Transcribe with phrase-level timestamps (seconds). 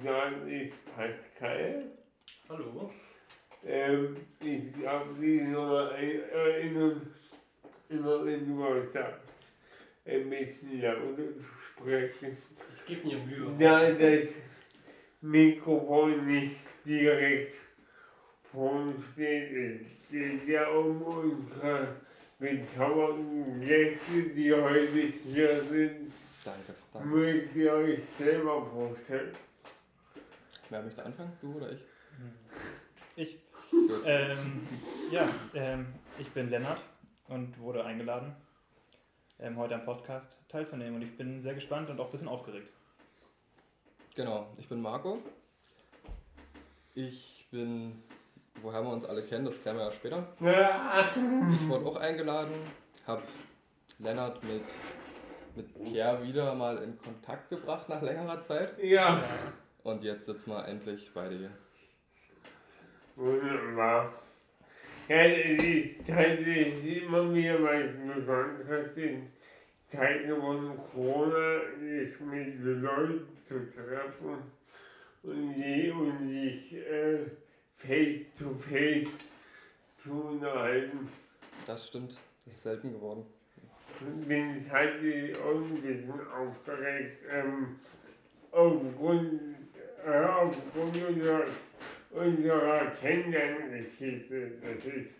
[0.00, 1.84] Start ist Pascal.
[2.48, 2.90] Hallo.
[3.64, 7.14] Ähm, ich glaube, die nochmal erinnern,
[7.88, 9.52] immer wenn du was sagst,
[10.04, 12.36] ein bisschen lauter zu sprechen.
[12.70, 13.54] Ich gebe mir Mühe.
[13.58, 14.28] Da das
[15.22, 17.54] Mikrofon nicht direkt
[18.52, 21.96] vor uns steht, es geht ja um unsere
[22.38, 26.12] bezaubernden Gäste, die heute hier sind.
[26.44, 27.08] Danke, danke.
[27.08, 29.32] Mögt ihr euch selber vorstellen?
[30.74, 31.32] Wer möchte anfangen?
[31.40, 31.78] Du oder ich?
[33.14, 33.38] Ich.
[33.70, 34.02] Gut.
[34.04, 34.66] Ähm,
[35.08, 35.86] ja, ähm,
[36.18, 36.80] ich bin Lennart
[37.28, 38.34] und wurde eingeladen,
[39.38, 40.96] ähm, heute am Podcast teilzunehmen.
[40.96, 42.68] Und ich bin sehr gespannt und auch ein bisschen aufgeregt.
[44.16, 45.22] Genau, ich bin Marco.
[46.94, 48.02] Ich bin,
[48.60, 50.26] woher wir uns alle kennen, das kennen wir ja später.
[51.54, 52.52] Ich wurde auch eingeladen,
[53.06, 53.22] habe
[54.00, 54.64] Lennart mit,
[55.54, 58.76] mit Pierre wieder mal in Kontakt gebracht nach längerer Zeit.
[58.82, 59.22] Ja,
[59.84, 61.50] Und jetzt sitzen wir endlich beide hier.
[63.16, 64.14] wunderbar.
[65.08, 69.28] Ja, es ist tatsächlich immer wieder was Besonderes in
[69.84, 74.38] Zeiten von Corona, sich mit Leuten zu treffen
[75.22, 77.18] und, die, und sich äh,
[77.76, 79.10] face to face
[80.02, 81.10] zu unterhalten.
[81.66, 82.16] Das stimmt,
[82.46, 83.26] das ist selten geworden.
[84.00, 87.22] Ich bin tatsächlich auch ein bisschen aufgeregt.
[87.30, 87.76] Ähm,
[88.50, 89.53] aufgrund,
[90.06, 91.06] äh, aufgrund
[92.12, 94.52] unserer, Kennenlerngeschichte.
[94.62, 95.14] Das ist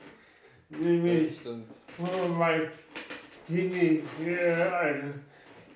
[0.68, 1.40] nämlich
[1.98, 2.62] was
[3.46, 5.06] ziemlich, äh, also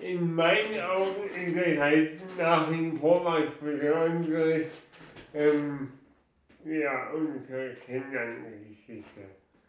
[0.01, 4.67] in meinen Augen ist es halt nach wie vor was Besonderes.
[5.35, 5.93] Ähm,
[6.65, 9.23] ja, unsere Kennenlerngeschichte.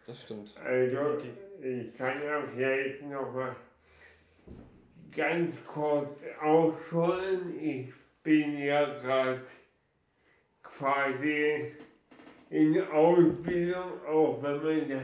[0.06, 0.56] Das stimmt.
[0.64, 1.18] Also,
[1.62, 3.56] ich kann ja vielleicht noch mal
[5.16, 7.54] ganz kurz ausholen.
[7.60, 7.94] Ich
[8.30, 9.42] bin ja gerade
[10.62, 11.74] quasi
[12.52, 15.04] in Ausbildung, auch wenn man das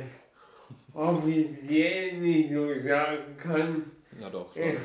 [0.94, 3.92] offiziell nicht so sagen kann.
[4.20, 4.76] Na doch, Äh.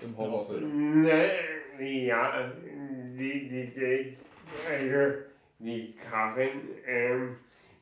[0.00, 0.62] Im Homeoffice.
[0.62, 1.30] Ne,
[2.06, 4.16] ja, die, die, die,
[4.70, 5.22] also
[5.58, 7.36] die Karin, ähm,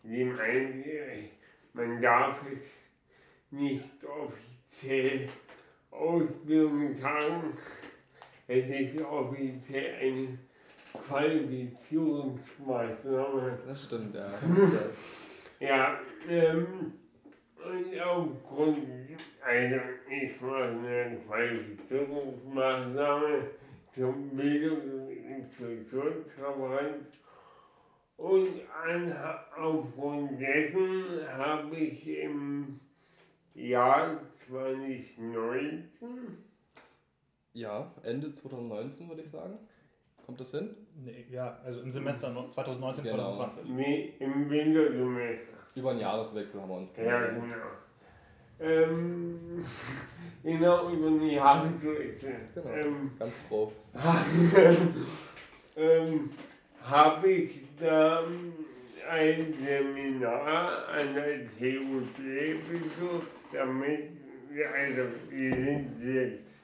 [0.05, 1.28] die meint, äh,
[1.75, 2.72] man darf es
[3.50, 5.26] nicht offiziell
[5.90, 7.52] Ausbildung sagen.
[8.54, 10.38] Es ist offiziell eine
[11.08, 13.58] Qualifizierungsmaßnahme.
[13.66, 14.31] Das stimmt, ja.
[15.58, 16.93] Ja, ähm,
[17.56, 18.87] und aufgrund,
[19.40, 19.76] also
[20.10, 23.50] ich mache eine Qualifizierungsmaßnahme
[23.94, 27.06] zur Bildung und Inklusionsreferenz
[28.16, 28.48] und
[28.84, 29.16] an,
[29.56, 32.81] aufgrund dessen habe ich im
[33.55, 36.08] Jahr 2019,
[37.54, 39.58] Ja, Ende 2019 würde ich sagen.
[40.25, 40.70] Kommt das hin?
[41.04, 43.32] Nee, ja, also im Semester noch 2019, Genau.
[43.32, 43.75] 2020.
[43.75, 45.52] nee, im Wintersemester.
[45.75, 47.52] Über einen Jahreswechsel haben wir uns Ja, kennengelernt.
[48.60, 48.70] genau.
[48.72, 49.64] Ähm,
[50.44, 52.34] genau, über die Jahreswechsel.
[52.54, 52.70] Genau.
[52.70, 53.72] Ähm, Ganz grob.
[55.76, 56.31] ähm,
[56.82, 58.22] habe ich da
[59.10, 62.16] ein Seminar an der TUC
[62.70, 64.10] besucht, damit,
[64.50, 66.62] wir- also wir sind sechs,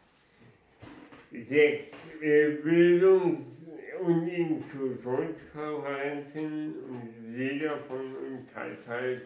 [1.33, 3.63] sechs äh, Bildungs-
[4.01, 9.23] und Inklusionskonferenzen und jeder von uns hat halt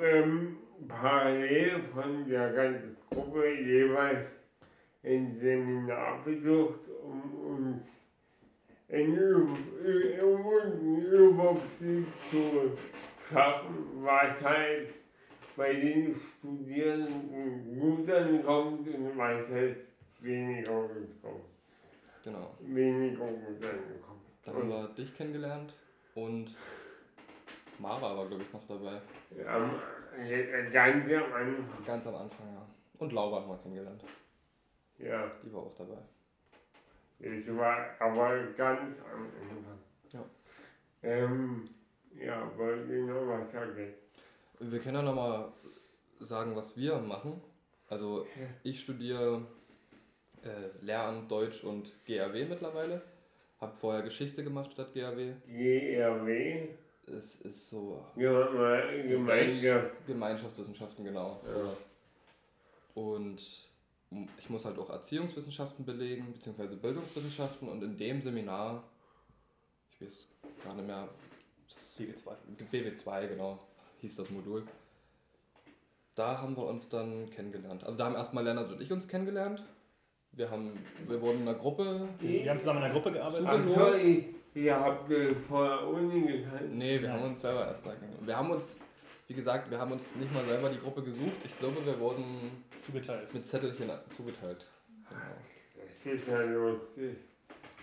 [0.00, 0.56] ähm,
[0.88, 4.26] parallel von der ganzen Gruppe jeweils
[5.04, 7.22] ein Seminar besucht, um
[7.56, 7.84] uns
[8.90, 9.56] einen,
[11.12, 12.72] Überblick zu
[13.28, 14.88] schaffen, was halt
[15.56, 19.76] bei den Studierenden gut ankommt und was halt
[20.24, 21.44] weniger gut kommt.
[22.22, 22.54] Genau.
[22.60, 24.22] Weniger gut ankommt.
[24.42, 25.74] Da haben wir dich kennengelernt
[26.14, 26.54] und
[27.78, 29.00] Mara war, glaube ich, noch dabei.
[29.46, 29.80] Am,
[30.18, 31.84] äh, ganz am Anfang.
[31.84, 32.66] Ganz am Anfang, ja.
[32.98, 34.04] Und Laura haben wir kennengelernt.
[34.98, 35.30] Ja.
[35.42, 35.98] Die war auch dabei.
[37.18, 39.78] Ich war aber ganz am Anfang.
[40.12, 40.24] Ja.
[41.02, 41.68] Ähm,
[42.14, 43.94] ja, wollte ich noch was sagen?
[44.60, 45.52] Wir können ja nochmal
[46.20, 47.42] sagen, was wir machen.
[47.88, 48.26] Also
[48.62, 49.46] ich studiere
[50.44, 53.02] äh, Lehramt Deutsch und GRW mittlerweile.
[53.60, 55.32] Habe vorher Geschichte gemacht statt GRW.
[55.46, 56.68] GRW?
[57.06, 60.06] Es ist so Geme Gemeinschaft.
[60.06, 61.40] Gemeinschaftswissenschaften, genau.
[61.46, 61.76] Ja.
[62.94, 63.42] Und
[64.38, 68.84] ich muss halt auch Erziehungswissenschaften belegen, beziehungsweise Bildungswissenschaften und in dem Seminar,
[69.90, 70.28] ich weiß
[70.64, 71.08] gar nicht mehr,
[71.98, 72.32] BW2.
[72.70, 73.58] BW2, genau,
[74.00, 74.64] hieß das Modul.
[76.14, 77.84] Da haben wir uns dann kennengelernt.
[77.84, 79.64] Also da haben erstmal Lennart und ich uns kennengelernt.
[80.36, 80.72] Wir, haben,
[81.06, 82.08] wir wurden in einer Gruppe.
[82.20, 83.46] Wir haben zusammen in einer Gruppe gearbeitet.
[83.48, 83.92] Ach so,
[84.54, 85.12] ihr habt
[85.48, 86.72] vor der Uni gekannt.
[86.74, 88.26] Nee, wir haben uns selber erst da kennengelernt.
[88.26, 88.76] Wir haben uns,
[89.28, 91.36] wie gesagt, wir haben uns nicht mal selber die Gruppe gesucht.
[91.44, 92.24] Ich glaube, wir wurden
[92.76, 93.32] Zugeteilt.
[93.32, 94.66] mit Zettelchen zugeteilt.
[95.08, 95.20] Genau.
[96.04, 97.16] Das ist ja lustig.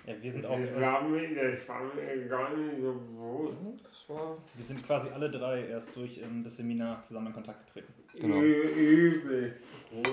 [0.05, 3.57] Ja, wir sind auch Das erst, war mir, das war mir gar nicht so bewusst.
[3.83, 7.67] Das war wir sind quasi alle drei erst durch ähm, das Seminar zusammen in Kontakt
[7.67, 7.93] getreten.
[8.19, 8.37] Genau.
[8.39, 9.61] Ü- Übelst
[9.93, 10.03] cool.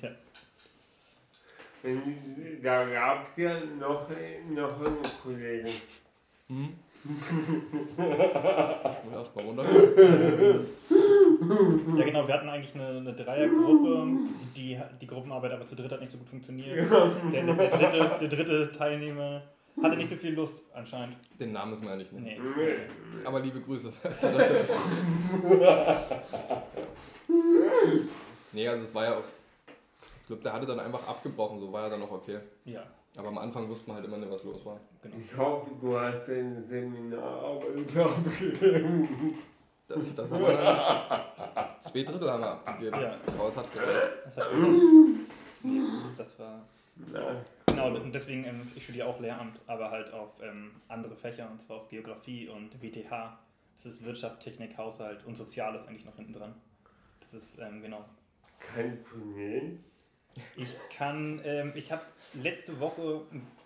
[0.00, 0.10] Ja.
[2.62, 5.68] Da gab es ja noch, noch einen Kollegen.
[6.46, 6.74] Mhm.
[9.12, 9.64] Erstmal runter.
[11.96, 14.06] Ja genau, wir hatten eigentlich eine, eine Dreiergruppe,
[14.54, 16.76] die, die Gruppenarbeit aber zu dritt hat nicht so gut funktioniert.
[16.76, 19.42] Der, der, dritte, der dritte Teilnehmer
[19.82, 21.16] hatte nicht so viel Lust anscheinend.
[21.38, 22.26] Den Namen müssen wir ja nicht nennen.
[22.26, 22.38] Nee.
[22.56, 22.72] Nee.
[23.26, 23.92] Aber liebe Grüße.
[28.52, 29.24] nee, also es war ja auch.
[30.34, 32.38] Glaube, der hatte dann einfach abgebrochen, so war ja dann auch okay.
[32.64, 32.82] Ja,
[33.16, 34.80] Aber am Anfang wusste man halt immer nicht, was los war.
[35.02, 35.16] genau.
[35.18, 39.38] Ich hoffe, du hast dein Seminararbeit abgegeben.
[39.86, 41.20] Das, das haben wir dann.
[41.80, 43.00] Zwei Drittel haben wir abgegeben.
[43.00, 43.16] Ja.
[43.38, 44.12] Aber es hat gereicht.
[44.24, 44.46] Das, hat,
[46.16, 46.62] das war.
[47.12, 47.36] Na,
[47.74, 51.60] Genau, und deswegen, ähm, ich studiere auch Lehramt, aber halt auf ähm, andere Fächer, und
[51.60, 53.36] zwar auf Geografie und WTH.
[53.76, 56.54] Das ist Wirtschaft, Technik, Haushalt und Soziales eigentlich noch hinten dran.
[57.18, 58.04] Das ist, ähm, genau.
[58.60, 59.84] kannst du nähen?
[60.56, 62.02] Ich kann, ähm, ich habe
[62.34, 63.22] letzte Woche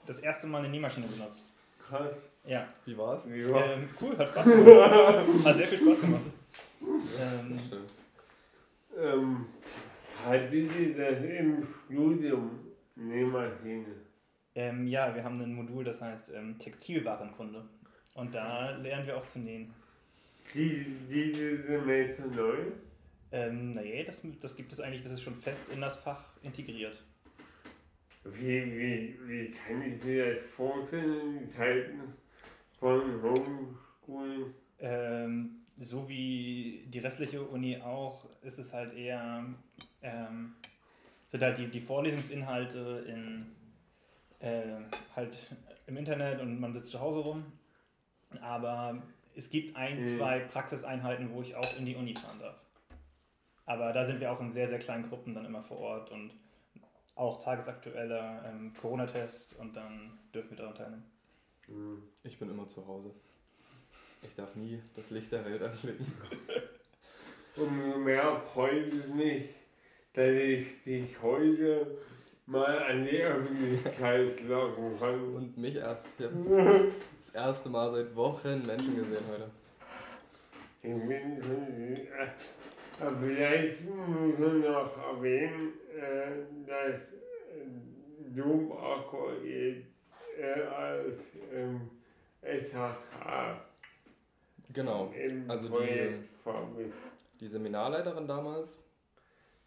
[0.07, 1.43] das erste Mal eine Nähmaschine benutzt.
[1.79, 2.17] Krass.
[2.45, 3.27] Ja, Wie war's?
[3.27, 3.65] Ja.
[3.75, 4.93] ähm, cool, hat Spaß gemacht.
[5.45, 6.23] Hat sehr viel Spaß gemacht.
[6.81, 7.83] Ähm, Schön.
[8.99, 9.47] Ähm,
[10.25, 12.59] hatte sie das im Studium
[12.97, 13.87] Nähmaschine?
[14.55, 17.65] ähm, ja, wir haben ein Modul, das heißt ähm, Textilwarenkunde.
[18.15, 19.73] Und da lernen wir auch zu nähen.
[20.55, 22.57] Die, diese Semester neu?
[23.31, 27.03] Ähm, nee, das, das gibt es eigentlich, das ist schon fest in das Fach integriert.
[28.25, 32.01] Wie, wie, wie kann ich mir das vorstellen in Zeiten
[32.79, 34.55] von Homeschooling?
[34.81, 39.45] Ähm, so wie die restliche Uni auch, ist es halt eher,
[40.03, 40.55] ähm,
[41.27, 43.47] sind halt die, die Vorlesungsinhalte in,
[44.41, 44.63] äh,
[45.15, 45.39] halt
[45.87, 47.45] im Internet und man sitzt zu Hause rum.
[48.41, 49.03] Aber
[49.37, 50.17] es gibt ein, Mhm.
[50.19, 52.57] zwei Praxiseinheiten, wo ich auch in die Uni fahren darf.
[53.69, 56.33] Aber da sind wir auch in sehr, sehr kleinen Gruppen dann immer vor Ort und
[57.15, 61.05] auch tagesaktueller ähm, Corona-Test und dann dürfen wir daran teilnehmen.
[61.67, 62.03] Hm.
[62.25, 63.11] Ich bin immer zu Hause.
[64.23, 66.07] Ich darf nie das Licht der Welt anblicken.
[67.57, 69.49] Umso mehr freut es mich,
[70.15, 71.99] dass ich dich heute
[72.47, 75.35] mal an die Öffentlichkeit locken kann.
[75.35, 76.09] Und mich erst.
[76.19, 79.51] Ich habe das erste Mal seit Wochen Menschen gesehen heute.
[80.81, 81.43] Ich bin
[83.21, 89.87] vielleicht muss man noch erwähnen, äh, dass äh, Domakko jetzt
[90.39, 91.19] äh, als
[91.53, 91.91] ähm,
[92.43, 93.61] SHK
[94.73, 95.13] Genau.
[95.49, 96.29] Also die- Projekt.
[97.41, 98.71] Die Seminarleiterin damals,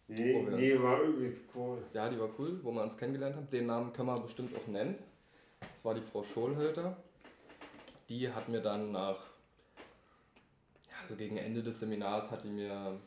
[0.08, 0.56] Die, Oh, ja.
[0.56, 1.78] die war übelst cool.
[1.94, 3.48] ja, die war cool, wo wir uns kennengelernt haben.
[3.50, 4.98] Den Namen können wir bestimmt auch nennen.
[5.60, 6.96] Das war die Frau Scholhölter.
[8.08, 9.16] Die hat mir dann nach,
[10.90, 12.98] ja, so gegen Ende des Seminars hat die mir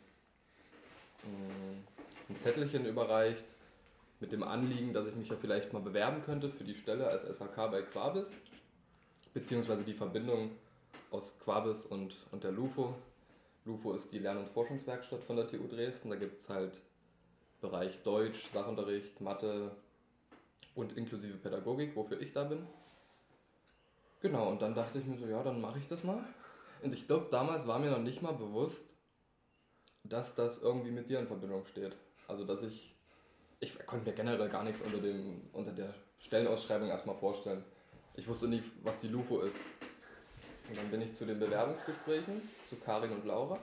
[1.26, 3.46] ein Zettelchen überreicht
[4.20, 7.24] mit dem Anliegen, dass ich mich ja vielleicht mal bewerben könnte für die Stelle als
[7.24, 8.26] SHK bei Quabis,
[9.34, 10.52] beziehungsweise die Verbindung
[11.12, 12.96] aus Quabis und, und der LUFO.
[13.66, 16.10] LUFO ist die Lern- und Forschungswerkstatt von der TU Dresden.
[16.10, 16.80] Da gibt es halt
[17.62, 19.72] Bereich Deutsch, Sachunterricht, Mathe
[20.76, 22.66] und inklusive Pädagogik, wofür ich da bin.
[24.22, 26.24] Genau, und dann dachte ich mir so, ja, dann mache ich das mal.
[26.82, 28.86] Und ich glaube, damals war mir noch nicht mal bewusst,
[30.10, 31.96] dass das irgendwie mit dir in Verbindung steht.
[32.28, 32.96] Also, dass ich,
[33.60, 37.64] ich konnte mir generell gar nichts unter, dem, unter der Stellenausschreibung erstmal vorstellen.
[38.16, 39.56] Ich wusste nicht, was die LUFO ist.
[40.70, 43.60] Und dann bin ich zu den Bewerbungsgesprächen, zu Karin und Laura.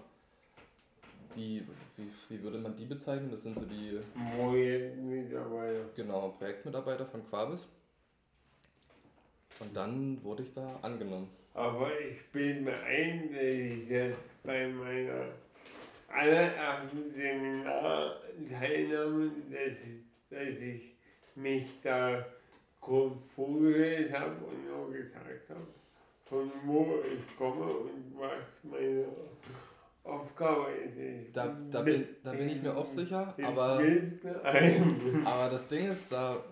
[1.34, 3.30] die, wie, wie würde man die bezeichnen?
[3.30, 3.98] Das sind so die
[4.36, 5.84] Projektmitarbeiter.
[5.96, 7.60] genau, Projektmitarbeiter von Quabis.
[9.58, 11.28] Und dann wurde ich da angenommen.
[11.54, 14.14] Aber ich bin ein, dass ich das
[16.12, 20.94] bei meiner allerersten Seminarteilnahme, dass ich, dass ich
[21.34, 22.24] mich da
[22.80, 25.66] kurz vorgestellt habe und auch gesagt habe,
[26.24, 28.30] von wo ich komme und was
[28.62, 29.06] meine
[30.04, 30.96] Aufgabe ist.
[30.98, 33.80] Ich Da, da, bin, da bin ich mir auch sicher, ich aber,
[35.24, 36.42] aber das Ding ist, da,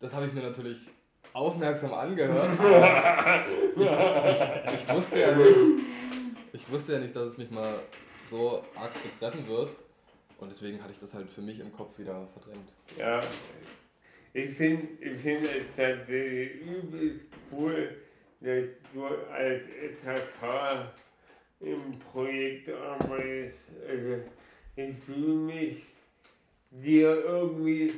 [0.00, 0.88] das habe ich mir natürlich
[1.32, 2.58] aufmerksam angehört.
[2.60, 3.44] aber
[3.76, 3.90] Ich,
[4.74, 5.56] ich, wusste ja nicht,
[6.52, 7.80] ich wusste ja nicht, dass es mich mal
[8.30, 9.70] so arg betreffen wird.
[10.38, 12.72] Und deswegen hatte ich das halt für mich im Kopf wieder verdrängt.
[12.96, 13.20] Ja,
[14.32, 17.20] ich finde ich find es tatsächlich übelst
[17.50, 17.96] cool,
[18.40, 19.62] dass du als
[20.00, 20.92] SHK
[21.60, 23.56] im Projekt arbeitest.
[23.86, 24.22] Also
[24.76, 25.82] ich fühle mich
[26.70, 27.92] dir irgendwie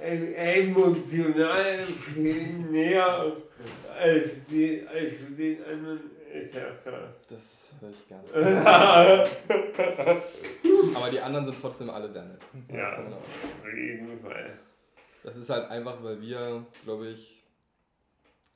[0.00, 3.36] emotional viel näher
[3.98, 6.00] als, die, als den anderen
[6.32, 7.26] SHKs.
[7.28, 9.26] Das höre ich gerne.
[10.96, 12.40] Aber die anderen sind trotzdem alle sehr nett.
[12.72, 13.16] ja, Genau.
[13.16, 14.58] auf jeden Fall.
[15.22, 17.42] Das ist halt einfach, weil wir, glaube ich,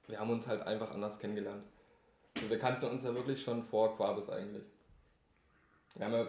[0.09, 1.65] wir haben uns halt einfach anders kennengelernt.
[2.49, 4.65] Wir kannten uns ja wirklich schon vor Quabis eigentlich.
[5.97, 6.27] Wir haben ja,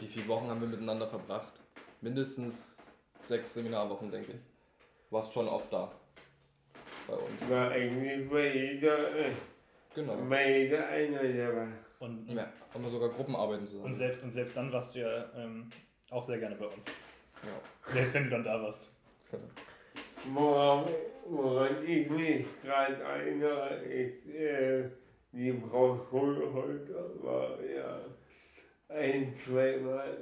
[0.00, 1.52] wie viele Wochen haben wir miteinander verbracht?
[2.00, 2.76] Mindestens
[3.28, 4.38] sechs Seminarwochen, denke ich.
[5.08, 5.92] Du warst schon oft da.
[7.06, 7.48] Bei uns.
[7.50, 9.30] War eigentlich bei jeder, äh,
[9.96, 10.36] Genau.
[10.36, 11.68] jeder Einheit dabei.
[12.00, 13.86] Und, Ja, haben wir sogar Gruppenarbeiten zusammen.
[13.86, 15.70] und, selbst, und selbst dann warst du ja ähm,
[16.10, 16.84] auch sehr gerne bei uns.
[17.42, 17.92] Ja.
[17.92, 18.90] Selbst wenn du dann da warst.
[20.34, 20.84] Woran,
[21.28, 24.90] woran ich mich gerade erinnere, ist, äh,
[25.32, 28.00] die Frau Schulholter war ja
[28.88, 30.18] ein, zweimal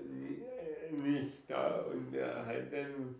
[0.90, 3.14] nicht da und er hat dann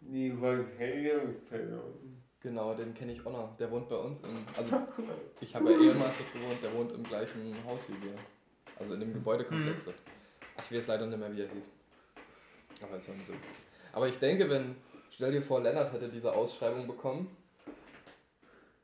[0.00, 2.23] die Verteidigungsperson.
[2.44, 3.56] Genau, den kenne ich auch noch.
[3.56, 4.36] Der wohnt bei uns im.
[4.54, 4.76] Also,
[5.40, 8.14] ich habe ja ehemals dort gewohnt, der wohnt im gleichen Haus wie wir.
[8.78, 9.96] Also in dem Gebäudekomplex dort.
[10.54, 11.64] Ach, ich weiß leider nicht mehr, wie er hieß.
[12.82, 13.32] Aber ist ja nicht so.
[13.94, 14.76] Aber ich denke, wenn.
[15.10, 17.34] Stell dir vor, Lennart hätte diese Ausschreibung bekommen,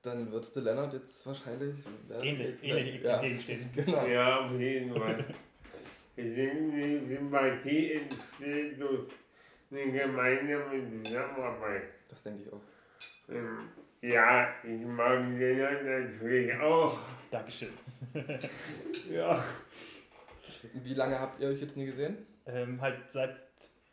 [0.01, 1.75] dann würdest du Lennart jetzt wahrscheinlich.
[2.23, 3.69] Ähnlich, ähnlich ja, entgegenstehen.
[3.75, 4.07] Genau.
[4.07, 5.23] Ja, auf jeden Fall.
[6.17, 9.11] Die Sympathie entsteht durch
[9.71, 11.83] eine gemeinsame Zusammenarbeit.
[12.09, 12.61] Das denke ich auch.
[14.03, 16.99] Ja, ich mag Lennart natürlich auch.
[17.31, 17.69] Dankeschön.
[19.11, 19.45] Ja.
[20.75, 22.19] Wie lange habt ihr euch jetzt nie gesehen?
[22.47, 23.37] Ähm, halt seit,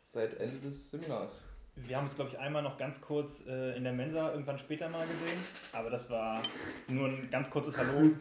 [0.04, 1.40] Seit Ende des Seminars.
[1.76, 4.88] wir haben uns glaube ich einmal noch ganz kurz äh, in der Mensa irgendwann später
[4.88, 5.38] mal gesehen,
[5.72, 6.42] aber das war
[6.88, 7.98] nur ein ganz kurzes Hallo.
[7.98, 8.16] Und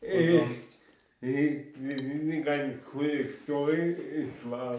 [0.00, 0.78] Äh, sonst,
[1.20, 3.96] Die- Das ist eine ganz coole Story.
[4.24, 4.78] Ich war,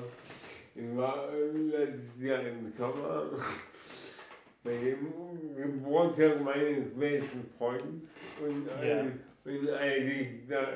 [0.76, 3.26] ich war letztes Jahr im Sommer
[4.64, 8.10] bei dem Geburtstag meines besten Freundes
[8.46, 9.02] und, als- Ja.
[9.46, 10.68] und als ich da,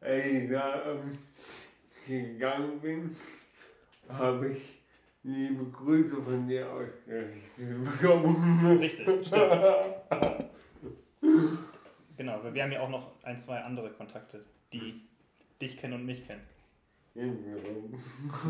[0.00, 1.18] als ich da ähm,
[2.06, 3.16] gegangen bin,
[4.08, 4.78] habe ich
[5.22, 8.78] liebe Grüße von dir ausgerichtet bekommen.
[8.78, 10.46] richtig, stimmt.
[12.16, 15.02] Genau, weil wir haben ja auch noch ein, zwei andere Kontakte, die
[15.60, 16.42] dich kennen und mich kennen.
[17.14, 17.94] Hintenrum.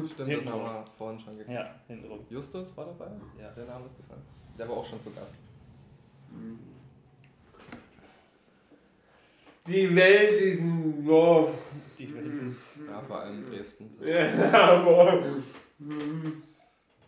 [0.05, 1.67] Stimmt, das Hinten haben wir vorhin schon geklärt.
[1.67, 2.27] Ja, hintenrum.
[2.29, 3.11] Justus war dabei?
[3.41, 3.51] Ja.
[3.53, 4.23] Der Name ist gefallen.
[4.59, 5.35] Der war auch schon zu Gast.
[9.67, 10.63] Die Welt ist
[11.07, 11.51] Dorf.
[11.99, 12.55] Die Welt.
[12.89, 13.91] Ja, vor allem Dresden.
[14.05, 15.25] Ja, aber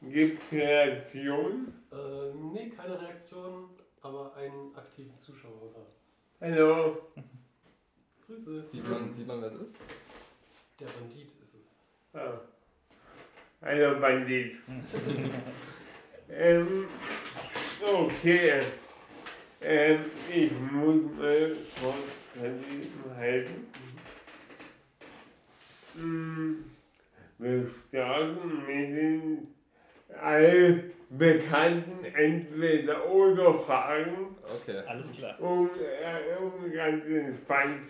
[0.02, 1.73] gibt Reaktionen.
[1.90, 3.71] Äh, nee, keine Reaktion,
[4.02, 5.87] aber einen aktiven Zuschauer.
[6.40, 6.99] Hallo.
[8.26, 8.69] Grüße.
[8.69, 9.76] Sieht man, sieht man, wer es ist?
[10.78, 11.73] Der Bandit ist es.
[12.12, 12.40] Ah.
[13.62, 14.57] Hallo Bandit.
[16.30, 16.87] ähm,
[17.85, 18.61] okay.
[19.61, 21.97] Ähm, ich muss mal kurz
[22.35, 23.66] daneben halten.
[25.94, 26.64] Hm,
[27.38, 29.49] Wir starten mit den
[30.20, 34.37] allbekannten Entweder-Oder-Fragen.
[34.62, 34.78] Okay.
[34.87, 35.38] Alles klar.
[35.40, 37.87] um, äh, um ganz entspannt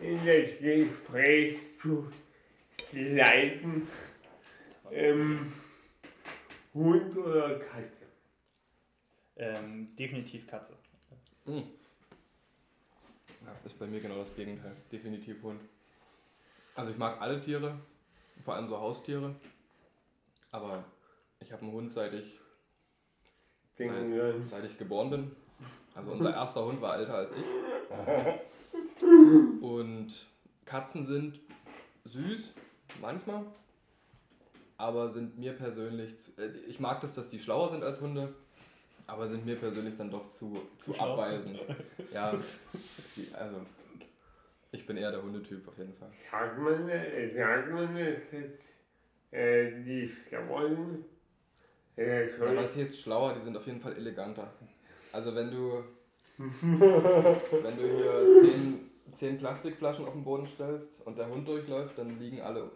[0.00, 2.08] in das Gespräch zu
[2.92, 3.88] leiten.
[4.92, 5.52] Ähm,
[6.78, 8.06] Hund oder Katze?
[9.36, 10.74] Ähm, definitiv Katze.
[11.44, 11.64] Hm.
[13.44, 14.76] Ja, ist bei mir genau das Gegenteil.
[14.92, 15.60] Definitiv Hund.
[16.76, 17.78] Also ich mag alle Tiere,
[18.44, 19.34] vor allem so Haustiere.
[20.52, 20.84] Aber
[21.40, 22.38] ich habe einen Hund, seit ich,
[23.80, 24.48] an.
[24.48, 25.36] seit ich geboren bin.
[25.96, 27.44] Also unser erster Hund war älter als ich.
[29.62, 30.26] Und
[30.64, 31.40] Katzen sind
[32.04, 32.52] süß,
[33.00, 33.44] manchmal.
[34.78, 38.32] Aber sind mir persönlich, zu, äh, ich mag das, dass die schlauer sind als Hunde,
[39.08, 41.60] aber sind mir persönlich dann doch zu, zu abweisend.
[42.12, 42.32] Ja,
[43.16, 43.60] die, also
[44.72, 46.08] ich bin eher der Hundetyp auf jeden Fall.
[46.30, 48.62] Sagt man, äh, sagt man, es ist
[49.30, 51.04] äh, die schlaueren.
[51.96, 53.34] Äh, ja, was heißt schlauer?
[53.34, 54.50] Die sind auf jeden Fall eleganter.
[55.12, 55.82] Also wenn du
[56.38, 62.20] wenn du hier zehn, zehn Plastikflaschen auf den Boden stellst und der Hund durchläuft, dann
[62.20, 62.70] liegen alle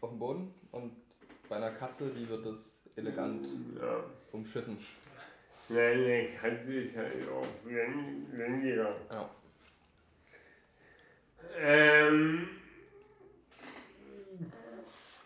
[0.00, 1.03] auf dem Boden und
[1.48, 3.46] bei einer Katze, die wird das elegant
[3.80, 4.04] ja.
[4.32, 4.78] umschiffen.
[5.68, 8.94] Nein, eine Katze ist halt auch wendiger.
[9.10, 9.30] Ja.
[11.56, 12.48] Ähm,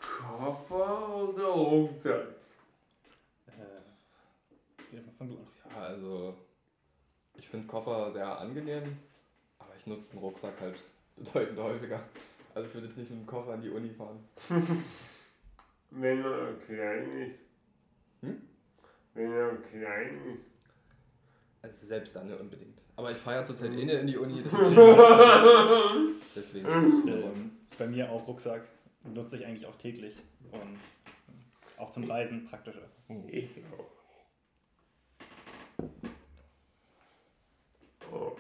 [0.01, 2.29] Koffer oder Rucksack?
[3.47, 5.47] Äh, ja, fang du an.
[5.71, 6.35] Ja, also
[7.35, 8.99] ich finde Koffer sehr angenehm,
[9.59, 10.79] aber ich nutze den Rucksack halt
[11.17, 12.01] bedeutend häufiger.
[12.55, 14.25] Also ich würde jetzt nicht mit dem Koffer an die Uni fahren.
[15.91, 17.39] Wenn er klein ist.
[18.21, 18.43] Hm?
[19.15, 20.45] Wenn er klein ist.
[21.63, 22.85] Also selbst dann nicht unbedingt.
[22.97, 24.77] Aber ich fahre ja zurzeit eh nicht in die Uni, deswegen.
[26.37, 28.63] deswegen ähm, bei mir auch Rucksack
[29.03, 30.17] nutze ich eigentlich auch täglich
[30.53, 30.79] und
[31.79, 32.89] auch zum Reisen praktischer.
[33.27, 33.91] Ich auch.
[38.13, 38.37] Oh,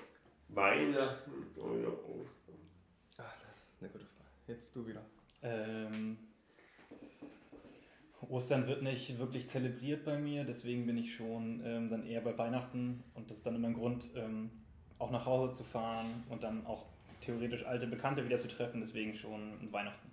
[0.48, 2.56] Weihnachten oder Ostern?
[3.18, 4.28] Ah, das ist eine gute Frage.
[4.46, 5.02] Jetzt du wieder.
[5.42, 6.18] Ähm,
[8.28, 12.36] Ostern wird nicht wirklich zelebriert bei mir, deswegen bin ich schon ähm, dann eher bei
[12.36, 14.50] Weihnachten und das ist dann immer ein Grund, ähm,
[14.98, 16.86] auch nach Hause zu fahren und dann auch
[17.20, 20.10] theoretisch alte Bekannte wieder zu treffen, deswegen schon Weihnachten.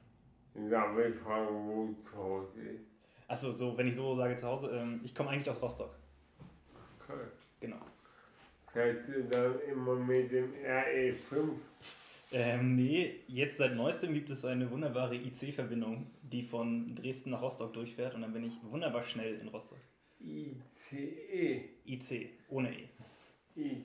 [0.70, 2.86] Ja, will ich fragen, wo zu Hause ist.
[3.28, 5.96] Achso, so, wenn ich so sage zu Hause, ähm, ich komme eigentlich aus Rostock.
[7.00, 7.22] Okay.
[7.60, 7.80] Genau.
[8.72, 11.50] Fährst du dann immer mit dem RE5?
[12.32, 17.74] Ähm, nee, jetzt seit neuestem gibt es eine wunderbare IC-Verbindung, die von Dresden nach Rostock
[17.74, 19.78] durchfährt und dann bin ich wunderbar schnell in Rostock.
[20.20, 21.70] ICE?
[21.86, 22.90] IC, ohne E.
[23.56, 23.84] I.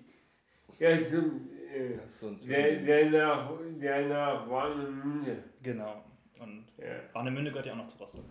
[0.79, 1.51] Ja, stimmt.
[1.73, 1.99] Äh,
[2.47, 5.45] der, der, nach, der nach Warnemünde.
[5.63, 6.03] Genau.
[6.39, 7.03] Und ja.
[7.13, 8.25] Warnemünde gehört ja auch noch zu Rostock.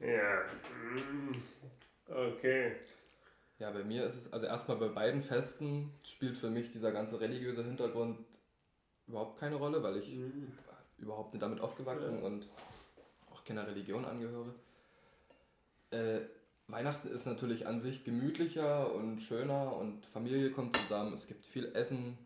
[0.00, 0.42] Ja.
[1.10, 1.32] Mm,
[2.08, 2.72] okay.
[3.58, 7.20] Ja, bei mir ist es, also erstmal bei beiden Festen spielt für mich dieser ganze
[7.20, 8.18] religiöse Hintergrund
[9.06, 10.52] überhaupt keine Rolle, weil ich mhm.
[10.98, 12.26] überhaupt nicht damit aufgewachsen ja.
[12.26, 12.48] und
[13.32, 14.54] auch keiner Religion angehöre.
[15.90, 16.20] Äh,
[16.68, 21.66] Weihnachten ist natürlich an sich gemütlicher und schöner und Familie kommt zusammen, es gibt viel
[21.74, 22.16] Essen.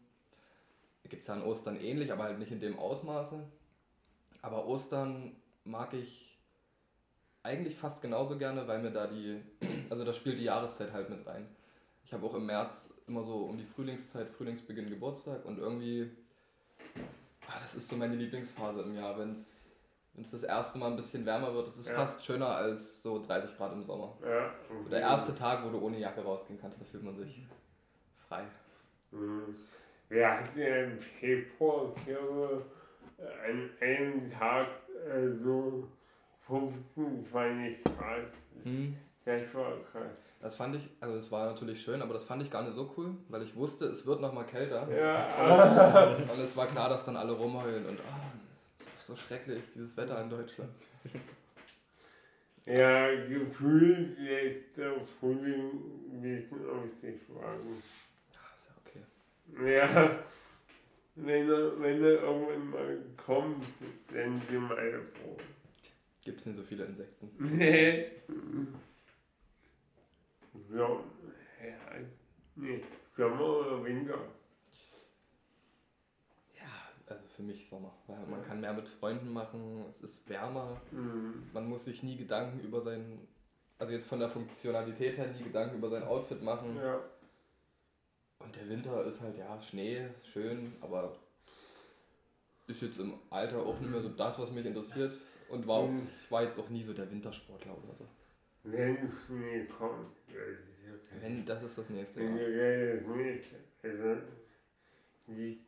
[1.09, 3.43] Gibt es ja an Ostern ähnlich, aber halt nicht in dem Ausmaße.
[4.43, 6.39] Aber Ostern mag ich
[7.43, 9.41] eigentlich fast genauso gerne, weil mir da die,
[9.91, 11.49] also da spielt die Jahreszeit halt mit rein.
[12.05, 16.11] Ich habe auch im März immer so um die Frühlingszeit, Frühlingsbeginn Geburtstag und irgendwie
[17.47, 21.25] Ah, das ist so meine Lieblingsphase im Jahr, wenn es das erste Mal ein bisschen
[21.25, 21.69] wärmer wird.
[21.69, 21.95] Das ist ja.
[21.95, 24.17] fast schöner als so 30 Grad im Sommer.
[24.23, 24.53] Ja.
[24.83, 27.47] So der erste Tag, wo du ohne Jacke rausgehen kannst, da fühlt man sich
[28.29, 28.45] frei.
[29.11, 29.57] Mhm.
[30.09, 31.93] Wir hatten ja im Februar
[33.47, 34.67] an einem Tag
[35.07, 35.89] äh, so
[36.47, 38.33] 15, 20 Grad.
[39.29, 39.41] Mhm.
[39.41, 40.23] Das war krass.
[40.41, 42.93] Das fand ich, also es war natürlich schön, aber das fand ich gar nicht so
[42.97, 44.89] cool, weil ich wusste, es wird nochmal kälter.
[44.91, 45.27] Ja.
[45.45, 49.97] Und es, und es, war klar, dass dann alle rumheulen und oh, so schrecklich, dieses
[49.97, 50.71] Wetter in Deutschland.
[52.67, 55.71] Ja, gefühlt lässt der Frühling
[56.13, 57.83] ein bisschen auf sich warten.
[58.33, 59.75] Ja, ist ja okay.
[59.75, 60.19] Ja,
[61.17, 63.65] wenn er, wenn er irgendwann mal kommt,
[64.13, 65.37] dann sind wir alle froh.
[66.23, 67.31] Gibt es nicht so viele Insekten?
[67.39, 68.07] Nee.
[70.79, 71.01] So,
[71.61, 72.07] ja,
[72.55, 74.17] nee, Sommer oder Winter?
[76.55, 76.71] Ja,
[77.09, 81.51] also für mich Sommer, weil man kann mehr mit Freunden machen, es ist wärmer, mhm.
[81.53, 83.27] man muss sich nie Gedanken über sein,
[83.81, 86.77] also jetzt von der Funktionalität her nie Gedanken über sein Outfit machen.
[86.77, 87.01] Ja.
[88.39, 91.17] Und der Winter ist halt, ja, Schnee, schön, aber
[92.69, 95.13] ist jetzt im Alter auch nicht mehr so das, was mich interessiert.
[95.49, 96.07] Und war auch, mhm.
[96.23, 98.07] ich war jetzt auch nie so der Wintersportler oder so.
[98.71, 101.23] Wenn Schnee kommt, das ist okay.
[101.23, 102.21] Wenn, das ist das nächste.
[102.21, 102.95] Wenn ja.
[102.97, 103.57] das nächste.
[103.83, 104.21] Also,
[105.27, 105.59] die,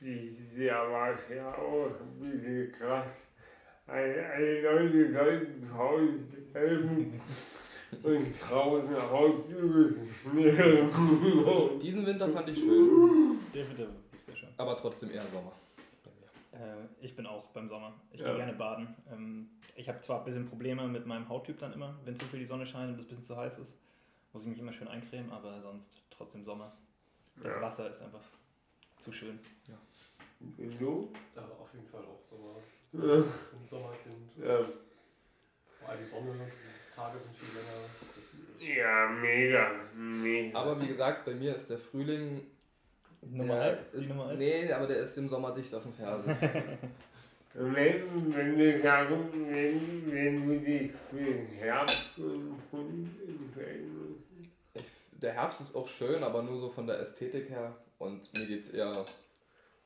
[0.00, 3.22] dieses Jahr war es ja auch ein bisschen krass.
[3.86, 6.12] Alle, alle Leute sollten zu Hause
[6.52, 7.20] bleiben
[8.02, 11.78] und draußen raus übers Schnee.
[11.82, 13.38] Diesen Winter fand ich schön.
[13.54, 14.48] Der Winter ist sehr schön.
[14.56, 15.52] Aber trotzdem eher Sommer.
[16.60, 17.94] Äh, ich bin auch beim Sommer.
[18.12, 18.26] Ich ja.
[18.26, 18.94] gehe gerne baden.
[19.10, 22.40] Ähm, ich habe zwar ein bisschen Probleme mit meinem Hauttyp dann immer, wenn zu viel
[22.40, 23.78] die Sonne scheint und es ein bisschen zu heiß ist.
[24.32, 26.72] Muss ich mich immer schön eincremen, aber sonst trotzdem Sommer.
[27.42, 27.62] Das ja.
[27.62, 28.22] Wasser ist einfach
[28.98, 29.38] zu schön.
[29.68, 29.78] Ja.
[30.78, 31.10] Du?
[31.34, 32.56] Ja, auf jeden Fall auch Sommer.
[32.92, 33.22] Ja.
[33.22, 34.36] Ein Sommerkind.
[34.38, 34.64] Ja.
[35.78, 37.88] Vor allem Sonne, die Tage sind viel länger.
[38.14, 39.70] Das ist Ja, mega.
[39.94, 40.58] mega.
[40.58, 42.42] Aber wie gesagt, bei mir ist der Frühling.
[43.22, 43.84] Nummer der 1.
[43.92, 44.38] Die Ist, Nummer 1.
[44.38, 46.36] nee, aber der ist im Sommer dicht auf den Fersen.
[47.52, 54.20] Wenn, wenn wir sagen, wenn, wenn du dich für Herbst und Frühling entscheiden musst.
[54.74, 54.84] Ich,
[55.20, 57.76] der Herbst ist auch schön, aber nur so von der Ästhetik her.
[57.98, 59.04] Und mir geht es eher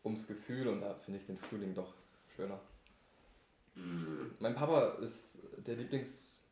[0.05, 1.95] ums Gefühl und da finde ich den Frühling doch
[2.37, 2.61] schöner.
[4.39, 6.43] Mein Papa ist der Lieblings...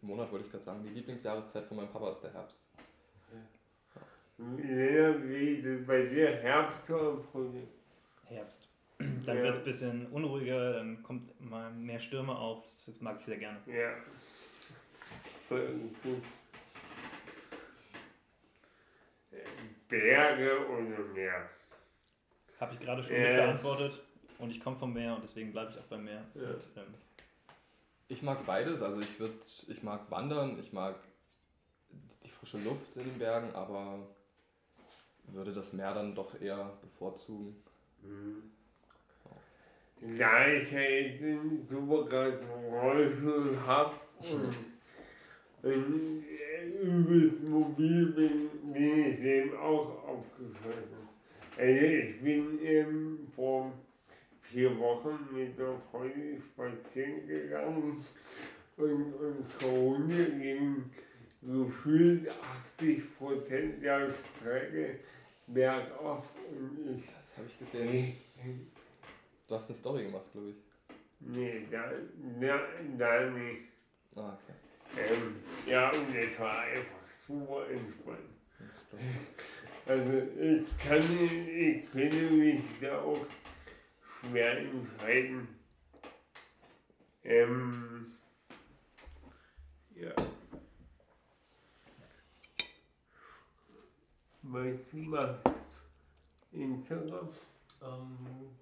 [0.00, 2.56] Monat wollte ich gerade sagen, die Lieblingsjahreszeit von meinem Papa ist der Herbst.
[4.38, 7.68] Lena, wie ist es bei dir Herbst oder Frühling?
[8.26, 8.68] Herbst.
[8.98, 9.42] Dann Ja.
[9.42, 12.64] wird es ein bisschen unruhiger, dann kommt mal mehr Stürme auf.
[12.86, 13.58] Das mag ich sehr gerne.
[13.66, 13.94] Ja.
[15.48, 15.66] Voll
[16.02, 16.22] gut.
[19.88, 21.48] Berge oder Meer?
[22.60, 23.46] Habe ich gerade schon Ja.
[23.46, 24.00] beantwortet.
[24.38, 26.24] Und ich komme vom Meer und deswegen bleibe ich auch beim Meer.
[26.34, 26.42] Ja.
[26.42, 26.94] Und, ähm,
[28.08, 29.34] Ich mag beides, also ich würde,
[29.68, 30.96] ich mag wandern, ich mag
[32.24, 34.06] die frische Luft in den Bergen, aber
[35.32, 37.56] würde das Meer dann doch eher bevorzugen.
[40.00, 43.94] Da ich ja jetzt einen super krassen Rollstuhl habe
[45.62, 51.08] und, äh, übelst mobil bin, bin ich dem auch aufgeschlossen.
[51.56, 53.72] Also ich bin ähm, vor
[54.40, 58.04] vier Wochen mit der Freundin spazieren gegangen
[58.76, 60.84] und unsere Hunde ging
[61.42, 62.28] gefühlt
[62.78, 64.98] 80 Prozent der Strecke
[65.52, 66.24] bergauf
[66.86, 68.16] Das habe ich gesehen.
[69.48, 70.56] Du hast eine Story gemacht, glaube ich.
[71.20, 71.90] nee, da,
[72.40, 72.60] da,
[72.98, 73.62] da nicht.
[74.16, 74.54] Ah, okay.
[74.98, 75.36] Ähm,
[75.66, 78.20] ja, und es war einfach super entspannt.
[79.86, 81.02] Also ich kann,
[81.48, 83.26] ich finde mich da auch
[84.20, 85.48] schwer entscheiden.
[87.24, 88.12] Ähm,
[89.94, 90.12] ja.
[94.52, 95.40] Du machst?
[96.52, 97.28] Instagram?
[97.82, 98.18] Ähm,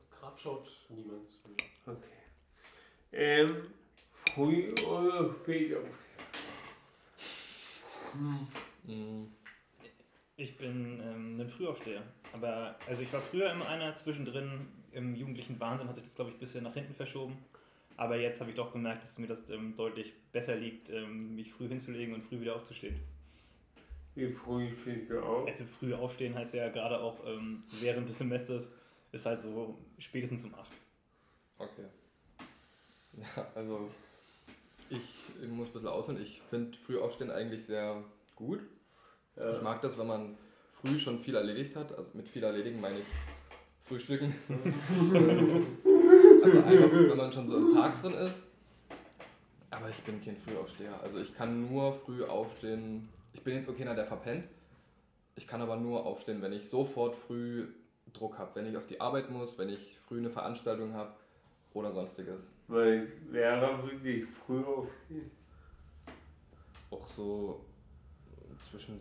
[0.08, 1.56] Gerade schaut niemand zu mir.
[1.84, 2.06] Okay.
[3.10, 3.56] Ähm,
[4.32, 6.06] früh oder spät aufs
[8.14, 9.24] Mm,
[10.36, 12.02] ich bin ähm, ein Frühaufsteher.
[12.32, 14.68] Aber also ich war früher immer einer zwischendrin.
[14.92, 17.36] Im jugendlichen Wahnsinn hat sich das, glaube ich, ein bisschen nach hinten verschoben.
[17.96, 21.52] Aber jetzt habe ich doch gemerkt, dass mir das ähm, deutlich besser liegt, ähm, mich
[21.52, 23.00] früh hinzulegen und früh wieder aufzustehen.
[24.14, 25.46] Wie früh stehst du auf?
[25.46, 28.70] Also früh aufstehen heißt ja gerade auch ähm, während des Semesters
[29.12, 30.70] ist halt so spätestens um 8.
[31.58, 31.84] okay.
[33.12, 33.90] Ja, also
[34.88, 35.02] ich,
[35.40, 36.22] ich muss ein bisschen ausholen.
[36.22, 38.02] Ich finde Frühaufstehen eigentlich sehr
[38.36, 38.60] gut.
[39.36, 39.52] Ja.
[39.52, 40.36] Ich mag das, wenn man
[40.72, 41.96] früh schon viel erledigt hat.
[41.96, 43.06] Also mit viel erledigen meine ich
[43.82, 44.34] Frühstücken.
[46.42, 48.36] also einfach, wenn man schon so im Tag drin ist.
[49.70, 51.00] Aber ich bin kein Frühaufsteher.
[51.02, 53.08] Also ich kann nur früh aufstehen.
[53.32, 54.44] Ich bin jetzt okay, keiner, der verpennt.
[55.36, 57.68] Ich kann aber nur aufstehen, wenn ich sofort früh
[58.12, 58.54] Druck habe.
[58.54, 61.14] Wenn ich auf die Arbeit muss, wenn ich früh eine Veranstaltung habe
[61.72, 62.42] oder sonstiges.
[62.68, 65.30] Weil es wäre für dich früh aufstehen.
[66.90, 67.64] Auch so
[68.70, 68.98] zwischen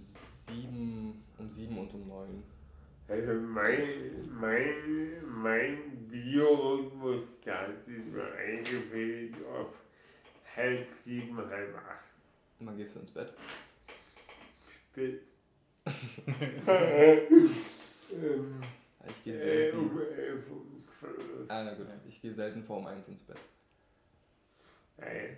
[0.47, 2.43] sieben, um sieben und um neun.
[3.07, 9.73] Also mein, mein, mein Biorhythmus ganz ist mir eingebildet auf
[10.55, 12.05] halb sieben, halb acht.
[12.59, 13.33] Wann gehst du ins Bett?
[18.11, 18.61] Ähm,
[19.07, 19.77] Ich gehe äh, selten.
[19.79, 21.19] um zwölf.
[21.47, 21.87] Ah, na gut.
[22.07, 23.37] Ich gehe selten vor um eins ins Bett.
[24.97, 25.37] Nein.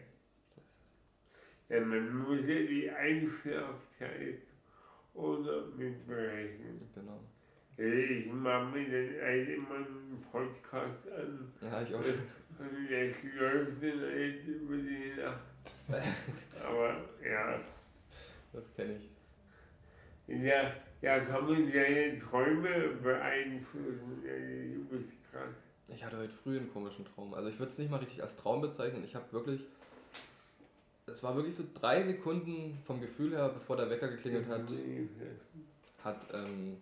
[1.69, 4.41] Ja, man muss ja die Einschlafzeit
[5.13, 6.77] oder mitberechnen.
[6.95, 7.19] Genau.
[7.77, 11.99] Ich mache mir dann halt immer einen Podcast an Ja, ich auch.
[11.99, 15.39] und das läuft dann halt über die Nacht.
[16.65, 17.59] Aber ja,
[18.53, 19.09] Das kenne ich.
[20.43, 24.23] Ja, ja, kann man seine Träume beeinflussen.
[24.25, 25.55] Ja, Du bist krass.
[25.87, 27.33] Ich hatte heute früh einen komischen Traum.
[27.33, 29.03] Also ich würde es nicht mal richtig als Traum bezeichnen.
[29.03, 29.61] Ich habe wirklich.
[31.07, 34.61] Es war wirklich so drei Sekunden vom Gefühl her, bevor der Wecker geklingelt hat,
[36.03, 36.77] hat ähm,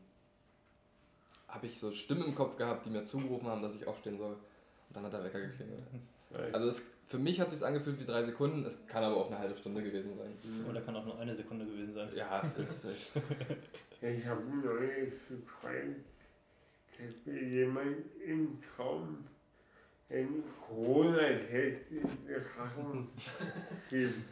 [1.48, 4.34] habe ich so Stimmen im Kopf gehabt, die mir zugerufen haben, dass ich aufstehen soll.
[4.34, 5.82] Und dann hat der Wecker geklingelt.
[6.52, 9.28] Also es, für mich hat es sich angefühlt wie drei Sekunden, es kann aber auch
[9.28, 10.32] eine halbe Stunde gewesen sein.
[10.70, 12.10] Oder kann auch nur eine Sekunde gewesen sein.
[12.16, 12.86] Ja, es ist.
[14.02, 16.06] Ich habe neulich geträumt,
[16.98, 19.26] dass mir jemand im Traum
[20.10, 23.10] einen Corona-Test in den Rachen
[23.90, 24.24] gibt.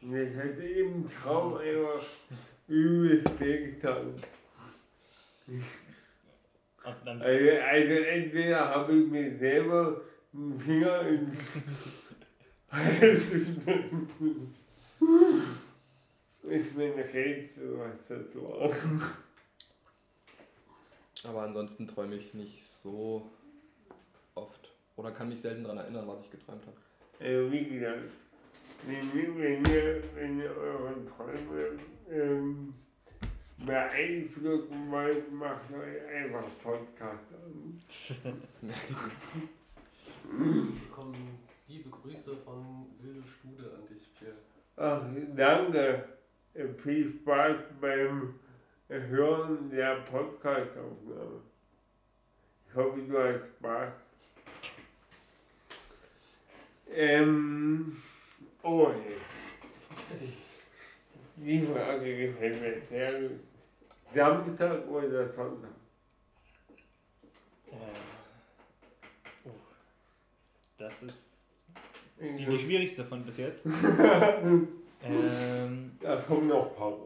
[0.00, 2.04] Und ich hatte im Traum einfach
[2.66, 4.14] übelst wehgetan.
[6.84, 10.00] also, also entweder habe ich mir selber
[10.32, 11.36] Finger in
[16.44, 18.70] ist mir ein Rätsel, was das war.
[21.24, 23.30] Aber ansonsten träume ich nicht so
[24.34, 24.70] oft.
[24.96, 26.76] Oder kann mich selten daran erinnern, was ich geträumt habe.
[27.24, 28.10] Äh, wie gesagt,
[28.86, 31.78] wenn, wenn, ihr, wenn ihr eure Träume
[32.10, 32.74] ähm,
[33.58, 37.80] beeinflussen wollt, macht euch einfach Podcast an.
[40.94, 44.36] Kommen liebe Grüße von Wilde Stude an dich, Pierre.
[44.76, 45.02] Ach,
[45.34, 46.04] danke.
[46.82, 48.34] Viel Spaß beim
[48.88, 51.40] Hören der Podcast-Aufnahme.
[52.68, 53.92] Ich hoffe, du hast Spaß.
[56.94, 57.96] Ähm,
[58.62, 58.90] oh,
[61.36, 63.40] die Frage gefällt mir sehr gut.
[64.14, 65.70] Samstag oder Sonntag?
[67.66, 68.11] Äh, oh.
[70.82, 71.60] Das ist
[72.20, 73.64] die, die schwierigste von bis jetzt.
[75.04, 76.98] ähm, da kommen noch ein paar.